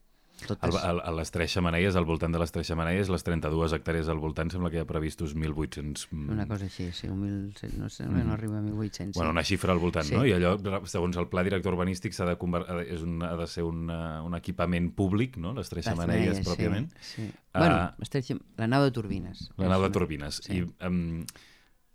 Totes. 0.43 0.75
Al, 0.75 0.99
a 0.99 1.11
les 1.15 1.29
tres 1.31 1.53
xamaneies, 1.53 1.95
al 1.95 2.05
voltant 2.09 2.33
de 2.33 2.39
les 2.41 2.51
tres 2.51 2.67
xamaneies, 2.67 3.07
les 3.13 3.23
32 3.23 3.75
hectàrees 3.77 4.09
al 4.11 4.19
voltant, 4.19 4.49
sembla 4.51 4.71
que 4.73 4.79
hi 4.79 4.81
ha 4.81 4.87
previstos 4.89 5.35
1.800... 5.37 6.07
Una 6.33 6.47
cosa 6.49 6.67
així, 6.67 6.89
sí, 6.91 7.07
1.000, 7.07 7.77
no, 7.79 7.87
sé, 7.93 8.07
mm. 8.09 8.25
no 8.27 8.35
arriba 8.35 8.57
a 8.59 8.63
1.800. 8.65 9.13
Bueno, 9.15 9.31
una 9.31 9.45
xifra 9.47 9.71
al 9.71 9.79
voltant, 9.79 10.09
sí. 10.09 10.17
no? 10.17 10.25
I 10.27 10.35
allò, 10.35 10.55
segons 10.89 11.19
el 11.21 11.29
pla 11.31 11.45
director 11.47 11.77
urbanístic, 11.77 12.17
ha 12.19 12.27
de, 12.33 12.37
és 12.83 13.05
un, 13.07 13.23
ha 13.23 13.33
de 13.39 13.47
ser 13.47 13.63
un, 13.67 13.87
un 13.87 14.37
equipament 14.39 14.91
públic, 14.97 15.39
no?, 15.39 15.55
les 15.55 15.71
tres 15.71 15.87
xamaneies, 15.87 16.43
pròpiament. 16.43 16.91
Sí, 16.99 17.23
sí. 17.23 17.31
Uh, 17.53 17.59
bueno, 17.61 18.07
tres, 18.09 18.33
la 18.59 18.67
nau 18.67 18.83
de 18.83 18.95
turbines. 18.95 19.47
La 19.61 19.71
nau 19.71 19.85
de 19.85 19.93
turbines. 19.95 20.41
Sí. 20.43 20.59
I, 20.59 20.67
um, 20.89 21.21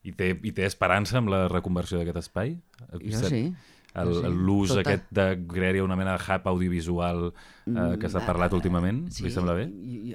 i, 0.07 0.15
té, 0.17 0.33
I 0.33 0.55
té 0.57 0.65
esperança 0.65 1.19
amb 1.21 1.35
la 1.35 1.49
reconversió 1.53 2.01
d'aquest 2.01 2.23
espai? 2.25 2.57
Jo 3.03 3.27
sí 3.29 3.49
l'ús 3.95 4.73
tota... 4.73 4.83
aquest 4.83 5.09
de 5.15 5.27
crear 5.49 5.83
una 5.83 5.97
mena 5.97 6.17
de 6.17 6.25
hub 6.25 6.49
audiovisual 6.53 7.29
eh, 7.31 7.97
que 7.99 8.09
s'ha 8.09 8.21
mm, 8.21 8.27
parlat 8.27 8.57
últimament? 8.57 9.07
Sí, 9.15 9.25
li 9.25 9.33
sembla 9.35 9.57
bé? 9.59 9.69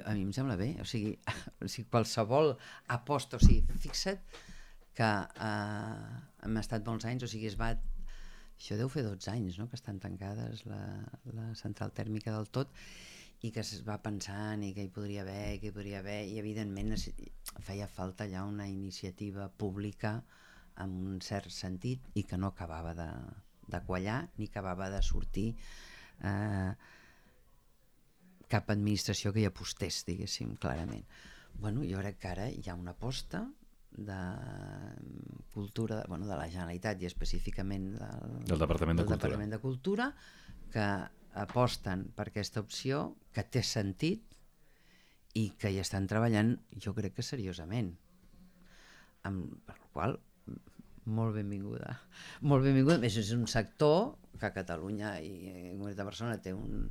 A 0.04 0.14
mi 0.14 0.22
em 0.24 0.32
sembla 0.32 0.56
bé. 0.60 0.74
O 0.80 0.86
sigui, 0.88 1.16
o 1.64 1.68
sigui 1.68 1.88
qualsevol 1.90 2.54
aposta, 2.94 3.40
o 3.40 3.44
sigui, 3.44 3.64
fixa't 3.82 4.22
que 4.94 5.10
eh, 5.48 6.14
hem 6.46 6.60
estat 6.62 6.86
molts 6.86 7.08
anys, 7.10 7.26
o 7.26 7.30
sigui, 7.30 7.50
es 7.50 7.58
va... 7.60 7.74
Això 8.54 8.78
deu 8.78 8.88
fer 8.88 9.02
12 9.02 9.32
anys, 9.32 9.58
no?, 9.58 9.66
que 9.68 9.76
estan 9.76 9.98
tancades 10.00 10.62
la, 10.70 10.78
la 11.34 11.50
central 11.58 11.90
tèrmica 11.92 12.32
del 12.32 12.46
tot 12.54 12.70
i 13.44 13.50
que 13.52 13.60
es 13.60 13.82
va 13.84 13.98
pensant 14.00 14.62
i 14.64 14.70
que 14.72 14.86
hi 14.86 14.92
podria 14.94 15.24
haver, 15.24 15.58
que 15.60 15.68
hi 15.68 15.74
podria 15.74 15.98
haver, 16.00 16.20
i 16.30 16.38
evidentment 16.40 16.94
feia 17.66 17.88
falta 17.90 18.28
ja 18.30 18.44
una 18.48 18.68
iniciativa 18.70 19.50
pública 19.50 20.14
en 20.80 20.94
un 21.10 21.18
cert 21.20 21.52
sentit 21.52 22.06
i 22.14 22.24
que 22.30 22.38
no 22.40 22.54
acabava 22.54 22.94
de, 22.96 23.10
de 23.70 23.80
quallar 23.86 24.20
ni 24.38 24.48
acabava 24.50 24.90
de 24.92 25.00
sortir 25.02 25.48
eh, 26.22 26.72
cap 28.50 28.70
administració 28.70 29.32
que 29.32 29.42
hi 29.42 29.48
apostés, 29.48 30.04
diguéssim, 30.06 30.54
clarament. 30.60 31.04
Bueno, 31.58 31.84
jo 31.86 32.00
crec 32.02 32.18
que 32.20 32.32
ara 32.32 32.48
hi 32.50 32.64
ha 32.68 32.76
una 32.78 32.94
aposta 32.94 33.44
de 33.94 34.20
cultura, 35.54 36.02
bueno, 36.08 36.26
de 36.26 36.36
la 36.36 36.48
Generalitat 36.50 37.02
i 37.02 37.06
específicament 37.06 37.92
del, 37.94 38.38
del 38.50 38.64
Departament, 38.64 38.98
de, 38.98 39.04
del 39.04 39.10
cultura. 39.10 39.20
Departament 39.22 39.54
de 39.54 39.60
Cultura 39.62 40.08
que 40.74 40.88
aposten 41.44 42.08
per 42.14 42.28
aquesta 42.30 42.62
opció, 42.62 43.04
que 43.34 43.44
té 43.46 43.62
sentit 43.62 44.34
i 45.38 45.48
que 45.58 45.70
hi 45.70 45.80
estan 45.82 46.06
treballant, 46.10 46.54
jo 46.78 46.94
crec 46.94 47.16
que 47.16 47.26
seriosament. 47.26 47.92
Amb, 49.26 49.54
per 49.66 49.78
la 49.78 49.90
qual 49.94 50.18
molt 51.06 51.34
benvinguda. 51.36 51.98
Molt 52.42 52.64
benvinguda. 52.66 53.00
Més 53.02 53.18
és 53.20 53.32
un 53.36 53.44
sector 53.50 54.14
que 54.38 54.48
a 54.48 54.54
Catalunya 54.54 55.18
i 55.22 55.34
a 55.50 55.58
Comunitat 55.74 56.00
de 56.00 56.08
Barcelona 56.08 56.40
té 56.42 56.54
un, 56.56 56.88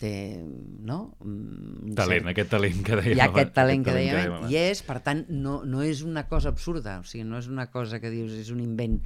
té, 0.00 0.12
no? 0.40 0.98
Un 1.20 1.92
talent, 1.98 2.24
cert... 2.24 2.32
aquest 2.32 2.52
talent 2.54 2.80
que 2.86 2.98
dèiem. 3.02 3.18
Hi 3.18 3.22
ha 3.22 3.28
aquest 3.28 3.52
talent 3.56 3.84
que 3.86 3.94
dèiem, 3.96 4.16
que 4.16 4.24
dèiem 4.24 4.48
i 4.50 4.58
és, 4.62 4.82
per 4.86 4.98
tant, 5.04 5.22
no, 5.28 5.60
no 5.68 5.84
és 5.86 6.02
una 6.06 6.24
cosa 6.30 6.52
absurda, 6.54 6.98
o 7.02 7.06
sigui, 7.08 7.26
no 7.28 7.38
és 7.40 7.50
una 7.52 7.68
cosa 7.72 8.00
que 8.02 8.12
dius 8.12 8.32
és 8.38 8.50
un 8.54 8.62
invent, 8.64 8.98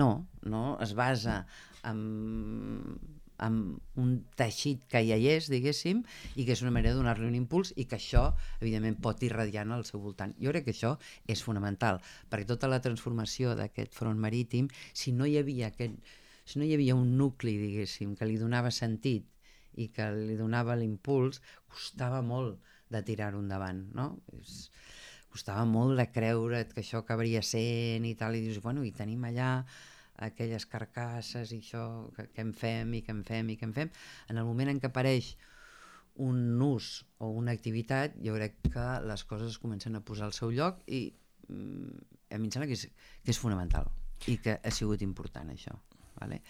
no, 0.00 0.10
no, 0.48 0.64
es 0.84 0.96
basa 0.98 1.42
en 1.88 2.00
amb 3.44 3.98
un 4.02 4.12
teixit 4.38 4.84
que 4.90 5.02
ja 5.06 5.16
hi 5.18 5.28
és, 5.32 5.48
diguéssim, 5.52 6.02
i 6.36 6.44
que 6.46 6.54
és 6.56 6.62
una 6.64 6.72
manera 6.74 6.94
de 6.94 7.00
donar-li 7.00 7.28
un 7.28 7.36
impuls 7.38 7.72
i 7.76 7.86
que 7.90 7.98
això, 7.98 8.24
evidentment, 8.60 8.98
pot 9.02 9.22
irradiar 9.22 9.66
al 9.66 9.84
seu 9.88 10.02
voltant. 10.02 10.34
Jo 10.42 10.52
crec 10.54 10.68
que 10.68 10.74
això 10.76 10.94
és 11.26 11.42
fonamental, 11.44 12.00
perquè 12.30 12.48
tota 12.50 12.70
la 12.70 12.82
transformació 12.84 13.54
d'aquest 13.58 13.94
front 13.94 14.18
marítim, 14.18 14.70
si 14.92 15.12
no 15.12 15.26
hi 15.26 15.38
havia 15.38 15.72
aquest, 15.72 15.98
si 16.44 16.58
no 16.58 16.66
hi 16.66 16.74
havia 16.74 16.96
un 16.98 17.16
nucli, 17.18 17.56
diguéssim, 17.60 18.14
que 18.16 18.28
li 18.28 18.38
donava 18.40 18.72
sentit 18.74 19.28
i 19.78 19.88
que 19.94 20.08
li 20.14 20.38
donava 20.38 20.76
l'impuls, 20.78 21.42
costava 21.70 22.22
molt 22.22 22.58
de 22.90 23.02
tirar-ho 23.04 23.38
endavant, 23.42 23.84
no? 23.94 24.14
És, 24.38 24.70
costava 25.28 25.64
molt 25.68 25.98
de 26.00 26.08
creure't 26.10 26.72
que 26.72 26.82
això 26.82 27.02
acabaria 27.02 27.42
sent 27.44 28.06
i 28.08 28.14
tal, 28.18 28.34
i 28.34 28.42
dius, 28.42 28.62
bueno, 28.64 28.82
i 28.84 28.94
tenim 28.96 29.26
allà 29.28 29.50
aquelles 30.18 30.66
carcasses 30.66 31.52
i 31.52 31.60
això 31.62 31.84
que, 32.16 32.26
que 32.34 32.44
en 32.44 32.52
fem 32.56 32.96
i 32.98 33.02
que 33.06 33.14
en 33.14 33.22
fem 33.26 33.54
i 33.54 33.56
que 33.58 33.68
en 33.68 33.74
fem, 33.76 33.92
en 34.28 34.40
el 34.40 34.46
moment 34.48 34.72
en 34.72 34.80
què 34.82 34.90
apareix 34.90 35.36
un 36.18 36.60
ús 36.62 37.06
o 37.22 37.30
una 37.30 37.54
activitat, 37.54 38.16
jo 38.24 38.34
crec 38.34 38.58
que 38.66 38.86
les 39.06 39.22
coses 39.24 39.54
es 39.54 39.60
comencen 39.62 39.94
a 39.94 40.02
posar 40.04 40.26
al 40.26 40.34
seu 40.34 40.50
lloc 40.50 40.82
i 40.86 41.04
mm, 41.46 42.06
a 42.34 42.38
mi 42.38 42.48
em 42.48 42.54
sembla 42.54 42.68
que 42.70 42.74
és, 42.74 42.88
que 43.22 43.34
és 43.34 43.38
fonamental 43.38 43.86
i 44.26 44.36
que 44.42 44.58
ha 44.58 44.72
sigut 44.74 45.04
important 45.06 45.54
això. 45.54 45.76
Vale? 46.18 46.40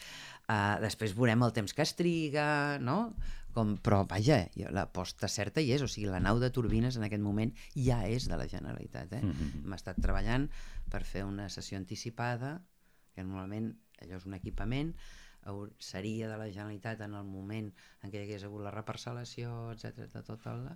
Uh, 0.49 0.79
després 0.81 1.13
veurem 1.13 1.45
el 1.45 1.53
temps 1.53 1.75
que 1.77 1.85
es 1.85 1.93
triga, 1.99 2.79
no? 2.81 3.13
Com, 3.53 3.75
però 3.85 4.01
vaja, 4.09 4.39
l'aposta 4.73 5.29
certa 5.29 5.61
hi 5.61 5.75
és, 5.77 5.85
o 5.85 5.89
sigui, 5.91 6.09
la 6.09 6.23
nau 6.25 6.41
de 6.41 6.49
turbines 6.55 6.97
en 6.97 7.05
aquest 7.05 7.21
moment 7.25 7.53
ja 7.75 8.01
és 8.09 8.29
de 8.31 8.41
la 8.41 8.49
Generalitat. 8.49 9.13
Eh? 9.13 9.21
Mm 9.21 9.33
-hmm. 9.33 9.65
Hem 9.67 9.77
estat 9.77 10.01
treballant 10.01 10.49
per 10.89 11.05
fer 11.05 11.25
una 11.25 11.49
sessió 11.49 11.77
anticipada 11.77 12.63
que 13.19 13.27
normalment 13.27 13.73
allò 13.99 14.21
és 14.21 14.29
un 14.31 14.39
equipament, 14.39 14.95
seria 15.79 16.29
de 16.29 16.37
la 16.37 16.49
Generalitat 16.51 17.01
en 17.01 17.15
el 17.15 17.25
moment 17.25 17.71
en 18.03 18.11
què 18.11 18.19
hi 18.19 18.27
hagués 18.27 18.45
hagut 18.45 18.63
la 18.65 18.73
reparcel·lació, 18.75 19.73
etc 19.73 20.09
de 20.13 20.23
tot 20.27 20.47
el... 20.51 20.67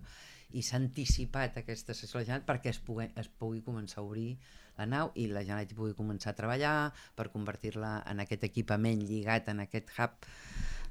i 0.57 0.63
s'ha 0.63 0.79
anticipat 0.81 1.59
aquesta 1.61 1.95
sessió 1.95 2.19
de 2.19 2.23
la 2.23 2.29
Generalitat 2.31 2.49
perquè 2.49 2.73
es 2.73 2.81
pugui, 2.81 3.09
es 3.21 3.29
pugui 3.29 3.63
començar 3.67 4.01
a 4.01 4.07
obrir 4.07 4.39
la 4.79 4.87
nau 4.89 5.13
i 5.15 5.27
la 5.29 5.45
Generalitat 5.45 5.77
pugui 5.77 5.97
començar 5.99 6.33
a 6.33 6.39
treballar 6.39 6.75
per 7.19 7.31
convertir-la 7.35 7.99
en 8.09 8.25
aquest 8.25 8.45
equipament 8.49 9.03
lligat 9.05 9.51
en 9.53 9.65
aquest 9.67 9.93
hub 9.99 10.29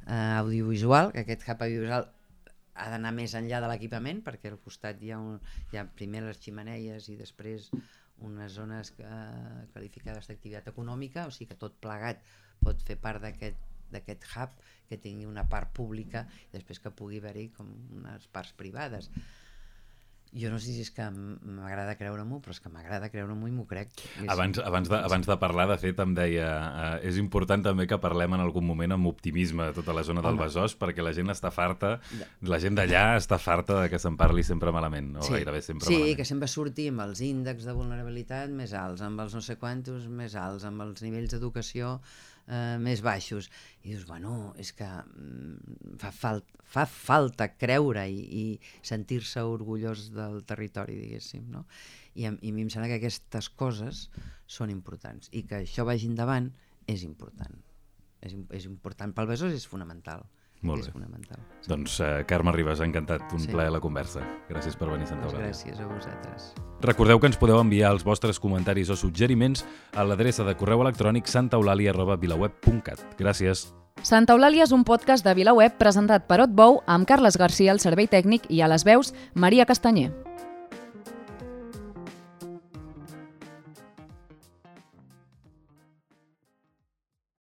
eh, 0.07 0.33
audiovisual, 0.41 1.13
que 1.15 1.25
aquest 1.25 1.47
hub 1.47 1.65
audiovisual 1.65 2.09
ha 2.81 2.89
d'anar 2.93 3.11
més 3.15 3.33
enllà 3.35 3.59
de 3.63 3.71
l'equipament 3.71 4.21
perquè 4.25 4.51
al 4.51 4.61
costat 4.61 5.01
hi 5.01 5.11
ha, 5.11 5.19
un, 5.19 5.41
hi 5.71 5.79
ha 5.79 5.87
primer 5.97 6.23
les 6.27 6.39
ximeneies 6.43 7.09
i 7.11 7.17
després 7.19 7.71
unes 8.27 8.53
zones 8.53 8.93
eh, 8.99 9.65
qualificades 9.73 10.29
d'activitat 10.29 10.71
econòmica, 10.73 11.27
o 11.27 11.33
sigui 11.33 11.51
que 11.51 11.59
tot 11.59 11.77
plegat 11.83 12.23
pot 12.61 12.81
fer 12.87 12.97
part 13.01 13.23
d'aquest 13.23 13.69
d'aquest 13.91 14.23
hub 14.31 14.53
que 14.87 14.97
tingui 15.03 15.25
una 15.27 15.43
part 15.51 15.73
pública 15.75 16.23
després 16.53 16.79
que 16.79 16.93
pugui 16.95 17.19
haver-hi 17.19 17.49
com 17.57 17.67
unes 17.97 18.27
parts 18.31 18.53
privades 18.55 19.09
jo 20.33 20.49
no 20.51 20.59
sé 20.63 20.71
si 20.71 20.83
és 20.85 20.91
que 20.95 21.03
m'agrada 21.11 21.97
creure-m'ho, 21.99 22.39
però 22.43 22.53
és 22.55 22.61
que 22.63 22.71
m'agrada 22.71 23.09
creure-m'ho 23.11 23.49
i 23.49 23.53
m'ho 23.55 23.65
crec. 23.67 23.91
Abans, 24.31 24.61
abans, 24.63 24.87
de, 24.91 24.99
abans 25.09 25.27
de 25.27 25.37
parlar, 25.41 25.67
de 25.71 25.77
fet, 25.81 25.99
em 25.99 26.13
deia 26.15 26.47
eh, 27.01 27.09
és 27.09 27.19
important 27.19 27.65
també 27.65 27.87
que 27.89 27.99
parlem 28.01 28.37
en 28.37 28.43
algun 28.45 28.65
moment 28.67 28.95
amb 28.95 29.11
optimisme 29.11 29.67
de 29.69 29.75
tota 29.75 29.95
la 29.97 30.05
zona 30.07 30.23
del 30.23 30.37
Home. 30.37 30.47
Besòs, 30.47 30.77
perquè 30.79 31.03
la 31.03 31.11
gent 31.17 31.33
està 31.33 31.51
farta, 31.51 31.97
la 32.47 32.61
gent 32.63 32.79
d'allà 32.79 33.17
està 33.19 33.39
farta 33.41 33.81
de 33.81 33.91
que 33.91 33.99
se'n 33.99 34.15
parli 34.19 34.45
sempre 34.47 34.71
malament, 34.71 35.13
o 35.19 35.27
sí. 35.27 35.35
gairebé 35.35 35.61
sempre 35.65 35.89
sí, 35.89 35.93
malament. 35.97 36.13
Sí, 36.13 36.19
que 36.21 36.29
sempre 36.31 36.51
surti 36.51 36.87
amb 36.93 37.03
els 37.07 37.23
índexs 37.27 37.67
de 37.67 37.75
vulnerabilitat 37.75 38.55
més 38.55 38.75
alts, 38.77 39.03
amb 39.03 39.19
els 39.25 39.35
no 39.35 39.43
sé 39.43 39.59
quantos 39.59 40.07
més 40.07 40.37
alts, 40.39 40.67
amb 40.69 40.87
els 40.87 41.03
nivells 41.03 41.35
d'educació 41.35 41.97
eh, 42.51 42.77
més 42.83 43.01
baixos. 43.01 43.49
I 43.81 43.93
dius, 43.93 44.05
bueno, 44.09 44.51
és 44.61 44.73
que 44.75 44.87
mm, 44.87 45.95
fa, 46.01 46.11
fal 46.11 46.43
fa 46.71 46.85
falta 46.87 47.49
creure 47.59 48.05
i, 48.07 48.21
i 48.41 48.85
sentir-se 48.87 49.43
orgullós 49.43 50.09
del 50.15 50.39
territori, 50.47 50.95
diguéssim, 51.01 51.49
no? 51.51 51.65
I, 52.15 52.27
I 52.27 52.29
a 52.29 52.35
mi 52.55 52.63
em 52.63 52.69
sembla 52.71 52.91
que 52.91 52.99
aquestes 53.01 53.49
coses 53.59 54.05
són 54.47 54.71
importants 54.71 55.31
i 55.35 55.43
que 55.47 55.63
això 55.65 55.87
vagi 55.87 56.07
endavant 56.11 56.51
és 56.91 57.03
important. 57.07 57.59
És, 58.21 58.37
és 58.55 58.67
important 58.69 59.11
pel 59.15 59.31
Besòs, 59.31 59.55
és 59.57 59.67
fonamental. 59.67 60.23
Molt 60.61 60.83
bé. 60.83 60.87
És 60.87 60.93
fonamental. 60.93 61.41
Sí. 61.61 61.69
Doncs, 61.69 61.99
uh, 61.99 62.09
Carme 62.29 62.53
Ribas, 62.53 62.81
ha 62.81 62.85
encantat. 62.85 63.25
Un 63.33 63.41
sí. 63.41 63.49
plaer 63.51 63.71
la 63.73 63.81
conversa. 63.81 64.21
Gràcies 64.49 64.77
per 64.77 64.89
venir 64.91 65.07
a 65.09 65.11
Santa 65.13 65.29
Eulàlia. 65.29 65.49
Gràcies 65.49 65.81
a 65.81 65.89
vosaltres. 65.89 66.51
Recordeu 66.85 67.19
que 67.19 67.29
ens 67.29 67.37
podeu 67.41 67.59
enviar 67.61 67.91
els 67.95 68.05
vostres 68.05 68.39
comentaris 68.41 68.89
o 68.89 68.97
suggeriments 68.97 69.65
a 69.93 70.05
l'adreça 70.05 70.45
de 70.47 70.55
correu 70.57 70.81
electrònic 70.85 71.29
santaeulàlia.vilaweb.cat. 71.29 73.05
Gràcies. 73.19 73.69
Santa 74.01 74.33
Eulàlia 74.33 74.65
és 74.65 74.71
un 74.73 74.85
podcast 74.87 75.25
de 75.25 75.33
VilaWeb 75.37 75.77
presentat 75.77 76.25
per 76.29 76.39
Otbou 76.41 76.81
amb 76.89 77.05
Carles 77.05 77.37
Garcia 77.37 77.73
al 77.73 77.83
servei 77.83 78.09
tècnic 78.09 78.49
i 78.49 78.61
a 78.61 78.69
les 78.71 78.85
veus 78.87 79.13
Maria 79.35 79.67
Castanyer. 79.69 80.09